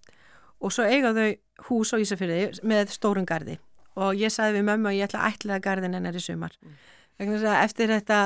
og 0.59 0.75
svo 0.75 0.85
eiga 0.87 1.11
þau 1.15 1.29
hús 1.69 1.91
á 1.95 1.97
Ísafjörði 1.99 2.63
með 2.67 2.93
stórun 2.95 3.27
gardi 3.27 3.57
og 3.99 4.15
ég 4.15 4.31
sagði 4.31 4.59
við 4.59 4.67
mömmu 4.69 4.91
að 4.91 4.97
ég 4.99 5.09
ætla 5.09 5.23
að 5.25 5.33
ætlaða 5.33 5.63
gardin 5.65 5.95
hennar 5.97 6.15
í 6.15 6.23
sumar. 6.23 6.53
Mm. 6.63 6.77
Eftir 7.19 7.91
þetta, 7.91 8.19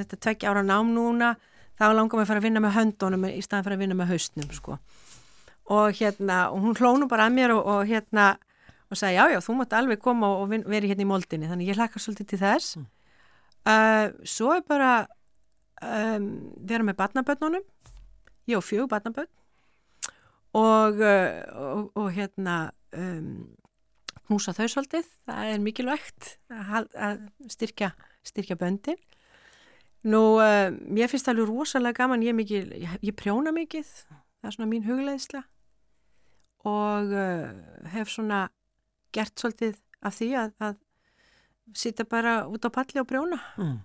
þetta 0.00 0.18
tveggja 0.26 0.50
ára 0.50 0.64
nám 0.66 0.90
núna 0.94 1.34
þá 1.78 1.84
langar 1.92 2.18
maður 2.18 2.24
að 2.24 2.30
fara 2.30 2.42
að 2.42 2.46
vinna 2.48 2.62
með 2.64 2.76
höndunum 2.78 3.28
í 3.28 3.42
staðan 3.44 3.66
fyrir 3.66 3.78
að 3.78 3.84
vinna 3.84 3.98
með 3.98 4.12
haustnum 4.14 4.50
sko. 4.54 4.78
og 5.64 5.94
hérna, 5.96 6.50
og 6.52 6.60
hún 6.60 6.76
hlónu 6.76 7.08
bara 7.08 7.26
að 7.26 7.36
mér 7.38 7.54
og, 7.54 7.64
og 7.64 7.86
hérna 7.88 8.34
og 8.90 8.98
sagði 9.00 9.16
já 9.16 9.24
já, 9.32 9.40
þú 9.40 9.56
mátt 9.58 9.74
alveg 9.74 10.02
koma 10.02 10.28
og 10.42 10.52
veri 10.52 10.90
hérna 10.90 11.06
í 11.06 11.08
moldinni. 11.08 11.48
Þannig 11.50 11.70
ég 11.72 11.78
hlakka 11.78 12.02
svolítið 12.02 12.30
til 12.30 12.40
þess. 12.42 12.76
Mm. 12.76 12.86
uh, 13.72 14.06
svo 14.28 14.52
er 14.54 14.62
bara 14.68 14.92
um, 15.82 16.28
vera 16.68 16.86
með 16.86 16.98
barnabönnunum 17.00 17.64
ég 18.50 18.60
og 18.60 18.64
fjög 18.66 18.90
barnabönn 18.92 19.30
og, 20.54 21.00
uh, 21.00 21.40
og, 21.56 21.90
og 21.96 22.10
hérna 22.14 22.58
um, 22.92 23.48
knúsa 24.28 24.54
þau 24.56 24.68
svolítið. 24.68 25.08
Það 25.26 25.54
er 25.54 25.64
mikilvægt 25.64 26.30
að, 26.52 26.92
að 26.94 27.24
styrkja, 27.56 27.94
styrkja 28.24 28.60
böndin 28.60 29.00
Nú, 30.04 30.20
uh, 30.36 30.68
mér 30.92 31.08
finnst 31.08 31.24
það 31.24 31.38
alveg 31.38 31.48
rosalega 31.48 31.96
gaman, 32.02 32.24
ég, 32.26 32.36
mikil, 32.36 32.66
ég, 32.76 32.96
ég 33.00 33.16
prjóna 33.16 33.54
mikið, 33.56 33.88
það 34.12 34.48
er 34.50 34.56
svona 34.56 34.68
mín 34.68 34.84
hugleðisla 34.84 35.40
og 36.68 37.12
uh, 37.12 37.54
hef 37.92 38.10
svona 38.12 38.42
gert 39.16 39.40
svolítið 39.40 39.78
af 40.04 40.16
því 40.18 40.28
að, 40.42 40.52
að 40.60 40.76
sita 41.80 42.04
bara 42.08 42.42
út 42.50 42.68
á 42.68 42.70
palli 42.72 43.00
og 43.00 43.08
prjóna. 43.08 43.38
Mm. 43.56 43.78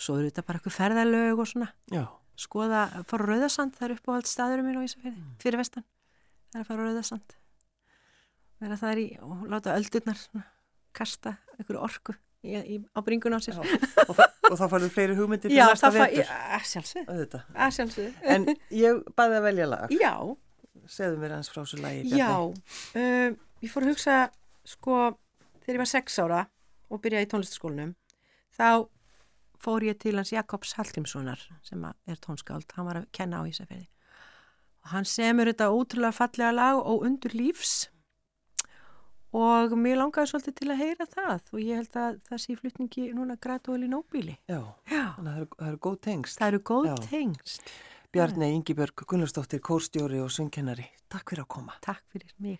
Svo 0.00 0.16
eru 0.18 0.30
þetta 0.32 0.44
bara 0.48 0.58
eitthvað 0.58 0.78
ferðalög 0.80 1.42
og 1.44 1.50
svona, 1.50 1.68
Já. 1.94 2.02
skoða, 2.40 2.86
fara 3.06 3.26
á 3.26 3.30
Rauðarsand, 3.30 3.76
það 3.78 3.86
er 3.86 3.94
uppáhald 3.98 4.30
staðurum 4.30 4.66
mín 4.66 4.80
á 4.80 4.86
Ísafjörði, 4.86 5.14
mm. 5.14 5.36
fyrir 5.44 5.60
vestan, 5.60 5.86
það 6.50 6.58
er 6.58 6.64
að 6.64 6.70
fara 6.72 6.82
á 6.82 6.86
Rauðarsand, 6.88 7.36
vera 8.64 8.80
það 8.80 9.02
í 9.04 9.06
og 9.28 9.46
láta 9.52 9.76
öldurnar 9.78 10.24
kasta 10.96 11.36
einhverju 11.54 11.84
orku 11.86 12.16
í, 12.44 12.54
í, 12.56 12.78
á 12.96 13.00
bringun 13.04 13.36
á 13.36 13.40
sér. 13.42 13.58
Og, 13.60 14.12
það, 14.16 14.36
og 14.50 14.56
þá 14.60 14.64
farið 14.72 14.94
fleiri 14.94 15.16
hugmyndir 15.18 15.52
fyrir 15.52 15.72
næsta 15.74 15.90
vetur. 15.94 16.30
Að 17.54 17.74
sjálfsög 17.78 18.30
en 18.36 18.46
ég 18.74 19.02
baði 19.18 19.40
að 19.40 19.46
velja 19.48 19.68
lag. 19.70 19.94
Já. 19.94 20.14
Segðu 20.90 21.20
mér 21.22 21.36
hans 21.36 21.50
frá 21.52 21.62
svo 21.66 21.80
lagi 21.82 22.06
Já, 22.10 22.30
uh, 22.40 23.28
ég 23.62 23.70
fór 23.70 23.84
að 23.86 23.92
hugsa 23.92 24.16
sko, 24.66 24.96
þegar 25.62 25.76
ég 25.76 25.82
var 25.82 25.90
sex 25.90 26.18
ára 26.22 26.40
og 26.90 27.02
byrjaði 27.04 27.28
í 27.28 27.30
tónlistaskólinum 27.30 27.92
þá 28.56 28.88
fór 29.60 29.86
ég 29.86 29.98
til 30.00 30.16
hans 30.16 30.32
Jakobs 30.32 30.74
Hallgrímssonar 30.78 31.42
sem 31.66 31.84
er 31.84 32.20
tónskáld, 32.24 32.70
hann 32.76 32.88
var 32.88 33.02
að 33.02 33.10
kenna 33.14 33.42
á 33.42 33.48
Ísafjörði 33.50 33.86
og 34.80 34.92
hann 34.94 35.08
semur 35.08 35.50
þetta 35.50 35.70
ótrúlega 35.74 36.16
fallega 36.16 36.54
lag 36.56 36.80
og 36.80 37.04
undur 37.06 37.34
lífs 37.36 37.90
og 39.36 39.74
mér 39.78 40.00
langaði 40.00 40.32
svolítið 40.32 40.56
til 40.58 40.70
að 40.72 40.80
heyra 40.80 41.06
það 41.10 41.52
og 41.52 41.60
ég 41.62 41.80
held 41.80 41.98
að 42.02 42.18
það 42.28 42.42
sé 42.44 42.56
flutningi 42.58 43.04
núna 43.16 43.36
grætuvel 43.40 43.86
í 43.86 43.90
nóbíli. 43.92 44.36
Já, 44.50 44.62
Já. 44.90 45.04
þannig 45.18 45.30
að 45.30 45.44
það 45.58 45.68
eru, 45.68 45.80
góð 45.86 46.00
tengst. 46.08 46.40
Það 46.40 46.52
eru 46.52 46.62
góð 46.72 46.88
Já. 46.90 46.96
tengst. 47.06 47.70
Bjarni 48.10 48.50
Ingi 48.56 48.74
Björg 48.74 49.04
Gunnlaustóttir, 49.06 49.62
kórstjóri 49.62 50.18
og 50.18 50.32
söngkennari. 50.34 50.88
Takk 51.10 51.30
fyrir 51.30 51.44
að 51.44 51.52
koma. 51.54 51.78
Takk 51.84 52.02
fyrir 52.10 52.34
mig. 52.42 52.58